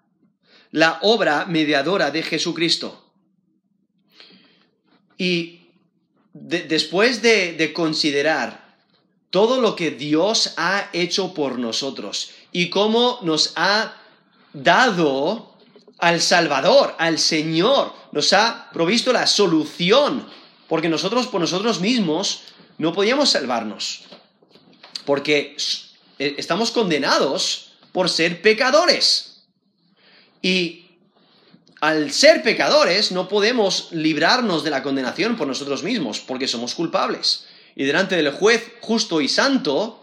la 0.71 0.99
obra 1.03 1.47
mediadora 1.47 2.11
de 2.11 2.23
Jesucristo. 2.23 3.08
Y 5.19 5.59
después 6.33 7.21
de, 7.23 7.73
considerar 7.75 8.77
todo 9.31 9.61
lo 9.61 9.77
que 9.77 9.91
Dios 9.91 10.55
ha 10.57 10.89
hecho 10.93 11.35
por 11.35 11.59
nosotros 11.59 12.31
y 12.53 12.71
cómo 12.71 13.19
nos 13.23 13.53
ha 13.57 13.95
dado 14.55 15.53
al 15.99 16.21
Salvador, 16.21 16.95
al 16.99 17.19
Señor, 17.19 17.93
nos 18.13 18.33
ha 18.33 18.71
provisto 18.73 19.13
la 19.13 19.27
solución, 19.27 20.27
porque 20.69 20.89
nosotros 20.89 21.27
por 21.27 21.41
nosotros 21.41 21.81
mismos 21.81 22.43
no 22.79 22.93
podíamos 22.93 23.31
salvarnos, 23.31 24.03
porque 25.05 25.57
e, 26.19 26.35
estamos 26.39 26.71
condenados 26.71 27.73
por 27.93 28.09
ser 28.09 28.41
pecadores. 28.41 29.43
Y 30.41 30.88
al 31.81 32.11
ser 32.13 32.43
pecadores 32.43 33.13
no 33.13 33.29
podemos 33.29 33.89
librarnos 33.93 34.65
de 34.65 34.71
la 34.71 34.83
condenación 34.83 35.37
por 35.37 35.47
nosotros 35.47 35.83
mismos, 35.83 36.21
porque 36.21 36.49
somos 36.49 36.75
culpables. 36.75 37.47
y 37.77 37.85
delante 37.85 38.17
del 38.17 38.33
juez 38.33 38.73
justo 38.81 39.21
y 39.21 39.29
santo, 39.29 40.03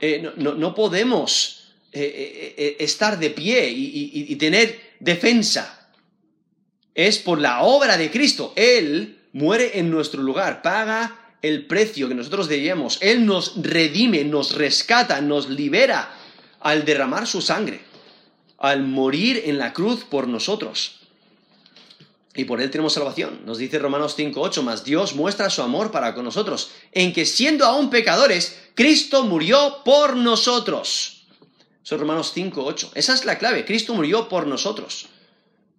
eh, 0.00 0.32
no, 0.36 0.74
podemos 0.74 1.74
eh, 1.92 2.54
eh, 2.56 2.76
estar 2.80 3.20
de 3.20 3.30
pie 3.30 3.70
y, 3.70 4.34
tener 4.34 4.94
defensa. 4.98 5.88
Es 6.92 7.18
por 7.18 7.40
la 7.40 7.62
obra 7.62 7.96
de 7.96 8.10
Cristo. 8.10 8.52
Él 8.56 9.20
muere 9.32 9.78
en 9.78 9.90
nuestro 9.92 10.22
lugar, 10.22 10.60
paga 10.60 11.36
el 11.40 11.66
precio 11.66 12.08
que 12.08 12.16
nosotros 12.16 12.48
debíamos. 12.48 12.98
Él 13.00 13.24
nos 13.24 13.62
redime, 13.62 14.24
nos 14.24 14.56
rescata, 14.56 15.20
nos 15.20 15.48
libera 15.48 16.12
al 16.58 16.84
derramar 16.84 17.28
su 17.28 17.40
sangre, 17.40 17.80
al 18.62 18.84
morir 18.84 19.42
en 19.46 19.58
la 19.58 19.72
cruz 19.72 20.04
por 20.04 20.28
nosotros. 20.28 21.00
Y 22.34 22.44
por 22.44 22.62
él 22.62 22.70
tenemos 22.70 22.94
salvación. 22.94 23.40
Nos 23.44 23.58
dice 23.58 23.78
Romanos 23.78 24.16
5.8, 24.16 24.62
más 24.62 24.84
Dios 24.84 25.14
muestra 25.14 25.50
su 25.50 25.62
amor 25.62 25.90
para 25.90 26.14
con 26.14 26.24
nosotros, 26.24 26.70
en 26.92 27.12
que 27.12 27.26
siendo 27.26 27.66
aún 27.66 27.90
pecadores, 27.90 28.56
Cristo 28.74 29.24
murió 29.24 29.82
por 29.84 30.16
nosotros. 30.16 31.26
Eso 31.84 31.96
es 31.96 32.00
Romanos 32.00 32.32
5.8. 32.34 32.90
Esa 32.94 33.14
es 33.14 33.24
la 33.24 33.36
clave. 33.36 33.64
Cristo 33.64 33.94
murió 33.94 34.28
por 34.28 34.46
nosotros. 34.46 35.06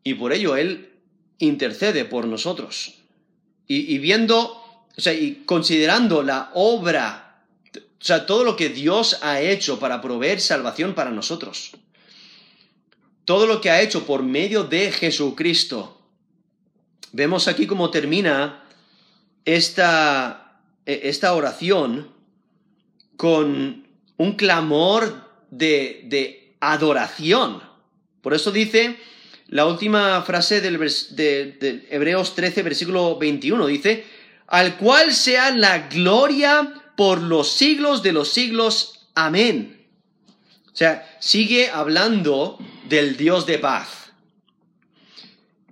Y 0.03 0.15
por 0.15 0.34
ello 0.34 0.57
Él 0.57 0.91
intercede 1.39 2.03
por 2.03 2.25
nosotros. 2.25 2.95
Y, 3.65 3.97
viendo, 3.99 4.61
o 4.95 5.01
sea, 5.01 5.13
y 5.13 5.43
considerando 5.45 6.21
la 6.21 6.51
obra, 6.53 7.45
o 7.75 8.03
sea, 8.03 8.25
todo 8.25 8.43
lo 8.43 8.57
que 8.57 8.69
Dios 8.69 9.19
ha 9.21 9.39
hecho 9.39 9.79
para 9.79 10.01
proveer 10.01 10.41
salvación 10.41 10.93
para 10.93 11.11
nosotros. 11.11 11.71
Todo 13.26 13.47
lo 13.47 13.61
que 13.61 13.69
ha 13.69 13.82
hecho 13.82 14.05
por 14.05 14.24
medio 14.24 14.63
de 14.63 14.91
Jesucristo 14.91 16.03
Vemos 17.15 17.47
aquí 17.47 17.67
cómo 17.67 17.91
termina 17.91 18.63
esta, 19.45 20.57
e, 20.84 21.01
esta 21.03 21.36
oración 21.36 22.11
con 23.15 23.86
un 24.17 24.32
clamor 24.34 25.30
de, 25.51 26.01
de, 26.05 26.55
adoración. 26.59 27.61
Por 28.21 28.34
eso 28.34 28.51
dice 28.51 28.97
la 29.49 29.67
última 29.67 30.24
frase 30.24 30.59
del, 30.59 30.80
de, 30.80 31.88
Hebreos 31.91 32.34
13, 32.34 32.63
versículo 32.63 33.19
21, 33.19 33.67
dice, 33.67 34.05
al 34.47 34.78
cual 34.78 35.13
sea 35.13 35.51
la 35.51 35.89
gloria 35.89 36.74
por 36.97 37.21
los 37.21 37.51
siglos 37.51 38.01
de 38.01 38.13
los 38.13 38.34
siglos. 38.34 39.07
Amén. 39.13 39.86
O 40.74 40.76
sea, 40.76 41.15
sigue 41.19 41.69
hablando 41.69 42.57
del 42.89 43.17
Dios 43.17 43.45
de 43.45 43.59
paz. 43.59 44.13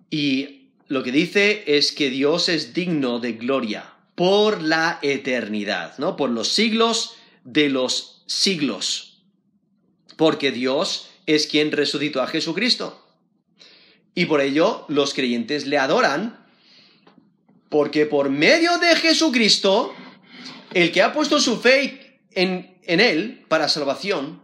Y 0.10 0.70
lo 0.88 1.04
que 1.04 1.12
dice 1.12 1.64
es 1.68 1.92
que 1.92 2.10
Dios 2.10 2.50
es 2.50 2.74
digno 2.74 3.20
de 3.20 3.34
gloria 3.34 3.94
por 4.16 4.62
la 4.62 5.00
eternidad, 5.02 5.98
¿no? 5.98 6.16
Por 6.16 6.30
los 6.30 6.50
siglos 6.50 7.16
de 7.44 7.70
los 7.70 8.24
siglos. 8.28 9.24
Porque 10.18 10.52
Dios 10.52 11.10
es 11.26 11.48
quien 11.48 11.72
resucitó 11.72 12.22
a 12.22 12.28
Jesucristo. 12.28 13.06
Y 14.14 14.26
por 14.26 14.42
ello 14.42 14.86
los 14.90 15.14
creyentes 15.14 15.66
le 15.66 15.78
adoran, 15.78 16.46
porque 17.70 18.06
por 18.06 18.30
medio 18.30 18.78
de 18.80 18.96
Jesucristo, 18.98 19.94
el 20.74 20.92
que 20.92 21.02
ha 21.02 21.14
puesto 21.14 21.40
su 21.40 21.62
fe 21.62 22.20
en, 22.32 22.78
en 22.84 23.00
Él 23.00 23.46
para 23.48 23.70
salvación, 23.70 24.42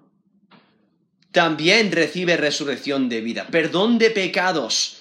también 1.38 1.92
recibe 1.92 2.36
resurrección 2.36 3.10
de 3.10 3.22
vida, 3.22 3.46
perdón 3.52 4.00
de 4.00 4.10
pecados, 4.10 4.98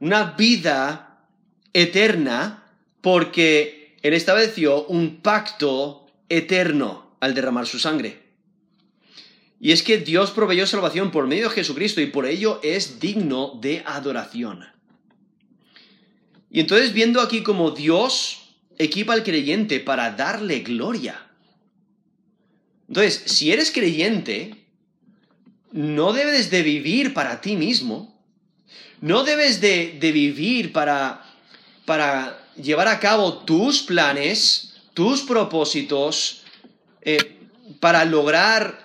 una 0.00 0.32
vida 0.32 1.24
eterna 1.72 2.66
porque 3.00 3.96
Él 4.02 4.12
estableció 4.12 4.84
un 4.84 5.22
pacto 5.22 6.08
eterno 6.28 7.16
al 7.20 7.32
derramar 7.32 7.66
su 7.66 7.78
sangre. 7.78 8.20
Y 9.60 9.72
es 9.72 9.82
que 9.82 9.96
Dios 9.96 10.32
proveyó 10.32 10.66
salvación 10.66 11.10
por 11.10 11.26
medio 11.26 11.48
de 11.48 11.54
Jesucristo 11.54 12.02
y 12.02 12.06
por 12.08 12.26
ello 12.26 12.60
es 12.62 13.00
digno 13.00 13.58
de 13.62 13.82
adoración. 13.86 14.66
Y 16.50 16.60
entonces 16.60 16.92
viendo 16.92 17.22
aquí 17.22 17.42
como 17.42 17.70
Dios 17.70 18.56
equipa 18.76 19.14
al 19.14 19.24
creyente 19.24 19.80
para 19.80 20.10
darle 20.10 20.58
gloria. 20.58 21.30
Entonces, 22.88 23.22
si 23.24 23.52
eres 23.52 23.70
creyente, 23.70 24.61
no 25.72 26.12
debes 26.12 26.50
de 26.50 26.62
vivir 26.62 27.14
para 27.14 27.40
ti 27.40 27.56
mismo, 27.56 28.12
no 29.00 29.24
debes 29.24 29.60
de, 29.60 29.98
vivir 30.00 30.72
para, 30.72 31.24
para, 31.84 32.38
llevar 32.56 32.88
a 32.88 33.00
cabo 33.00 33.38
tus 33.38 33.82
planes, 33.82 34.74
tus 34.94 35.22
propósitos, 35.22 36.42
eh, 37.00 37.38
para 37.80 38.04
lograr 38.04 38.84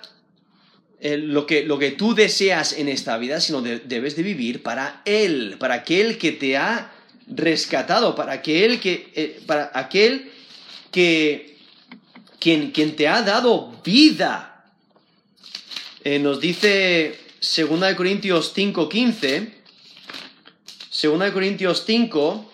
eh, 1.00 1.16
lo, 1.16 1.46
que, 1.46 1.62
lo, 1.62 1.78
que, 1.78 1.92
tú 1.92 2.14
deseas 2.14 2.72
en 2.72 2.88
esta 2.88 3.16
vida, 3.18 3.40
sino 3.40 3.62
debes 3.62 4.16
de 4.16 4.22
vivir 4.22 4.62
para 4.62 5.02
Él, 5.04 5.56
para 5.60 5.74
aquel 5.74 6.18
que 6.18 6.32
te 6.32 6.56
ha 6.56 6.92
rescatado, 7.28 8.16
para 8.16 8.32
aquel 8.32 8.80
que, 8.80 9.12
eh, 9.14 9.40
para 9.46 9.70
aquel 9.74 10.32
que 10.90 11.58
quien, 12.40 12.72
quien, 12.72 12.96
te 12.96 13.06
ha 13.06 13.22
dado 13.22 13.80
vida. 13.84 14.47
Nos 16.18 16.40
dice 16.40 17.18
2 17.40 17.94
Corintios 17.94 18.54
5:15, 18.56 19.52
Segunda 20.90 21.26
de 21.26 21.32
Corintios 21.32 21.84
5, 21.86 22.50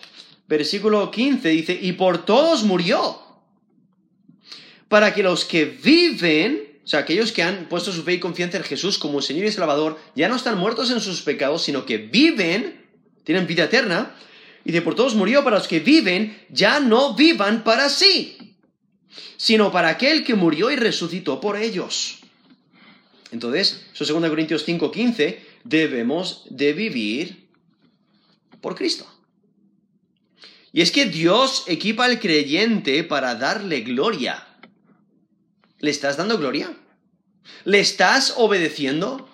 versículo 0.49 1.11
15 1.11 1.49
dice, 1.51 1.79
y 1.81 1.93
por 1.93 2.25
todos 2.25 2.65
murió, 2.65 3.23
para 4.89 5.15
que 5.15 5.23
los 5.23 5.45
que 5.45 5.65
viven, 5.65 6.81
o 6.85 6.87
sea, 6.87 7.01
aquellos 7.01 7.33
que 7.33 7.43
han 7.43 7.69
puesto 7.69 7.93
su 7.93 8.03
fe 8.03 8.15
y 8.15 8.21
confianza 8.21 8.59
en 8.59 8.65
Jesús 8.65 8.99
como 8.99 9.23
Señor 9.23 9.47
y 9.47 9.53
Salvador, 9.53 9.99
ya 10.15 10.29
no 10.29 10.37
están 10.37 10.59
muertos 10.59 10.91
en 10.91 11.01
sus 11.01 11.23
pecados, 11.23 11.63
sino 11.63 11.87
que 11.87 11.99
viven, 11.99 12.85
tienen 13.23 13.47
vida 13.47 13.65
eterna, 13.65 14.15
y 14.65 14.73
de 14.73 14.83
por 14.83 14.95
todos 14.95 15.15
murió 15.15 15.45
para 15.45 15.57
los 15.57 15.69
que 15.69 15.81
viven, 15.81 16.45
ya 16.51 16.81
no 16.81 17.15
vivan 17.15 17.63
para 17.65 17.89
sí, 17.89 18.57
sino 19.37 19.71
para 19.71 19.89
aquel 19.89 20.25
que 20.25 20.35
murió 20.35 20.71
y 20.71 20.77
resucitó 20.77 21.41
por 21.41 21.57
ellos. 21.57 22.24
Entonces, 23.31 23.87
eso 23.93 24.05
2 24.05 24.29
Corintios 24.29 24.65
5, 24.65 24.91
15, 24.91 25.45
debemos 25.65 26.45
de 26.51 26.73
vivir 26.73 27.49
por 28.61 28.75
Cristo. 28.75 29.07
Y 30.73 30.81
es 30.81 30.91
que 30.91 31.07
Dios 31.07 31.65
equipa 31.67 32.05
al 32.05 32.19
creyente 32.19 33.05
para 33.05 33.37
darle 33.37 33.83
gloria. 33.83 34.47
¿Le 35.79 35.91
estás 35.91 36.17
dando 36.17 36.39
gloria? 36.39 36.75
¿Le 37.65 37.79
estás 37.79 38.35
obedeciendo? 38.37 39.29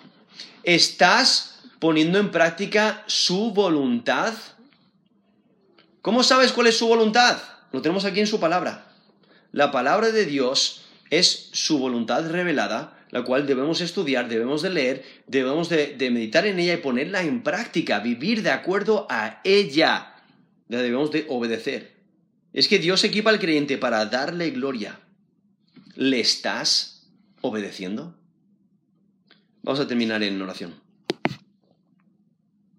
¿Estás 0.64 1.60
poniendo 1.78 2.18
en 2.18 2.30
práctica 2.30 3.04
su 3.06 3.52
voluntad? 3.52 4.34
¿Cómo 6.02 6.22
sabes 6.22 6.52
cuál 6.52 6.66
es 6.66 6.76
su 6.76 6.88
voluntad? 6.88 7.38
Lo 7.72 7.82
tenemos 7.82 8.04
aquí 8.04 8.20
en 8.20 8.26
su 8.26 8.40
palabra. 8.40 8.92
La 9.52 9.70
palabra 9.70 10.10
de 10.10 10.26
Dios 10.26 10.82
es 11.08 11.48
su 11.52 11.78
voluntad 11.78 12.30
revelada 12.30 12.99
la 13.10 13.24
cual 13.24 13.46
debemos 13.46 13.80
estudiar, 13.80 14.28
debemos 14.28 14.62
de 14.62 14.70
leer, 14.70 15.04
debemos 15.26 15.68
de, 15.68 15.96
meditar 16.12 16.46
en 16.46 16.58
ella 16.58 16.74
y 16.74 16.78
ponerla 16.78 17.22
en 17.22 17.42
práctica, 17.42 18.00
vivir 18.00 18.42
de 18.42 18.50
acuerdo 18.50 19.06
a 19.10 19.40
ella. 19.44 20.14
La 20.68 20.82
debemos 20.82 21.10
de 21.10 21.26
obedecer. 21.28 21.96
Es 22.52 22.68
que 22.68 22.78
Dios 22.78 23.02
equipa 23.04 23.30
al 23.30 23.40
creyente 23.40 23.78
para 23.78 24.06
darle 24.06 24.50
gloria. 24.50 25.00
¿Le 25.96 26.20
estás 26.20 27.08
obedeciendo? 27.40 28.14
Vamos 29.62 29.80
a 29.80 29.88
terminar 29.88 30.22
en 30.22 30.40
oración. 30.40 30.74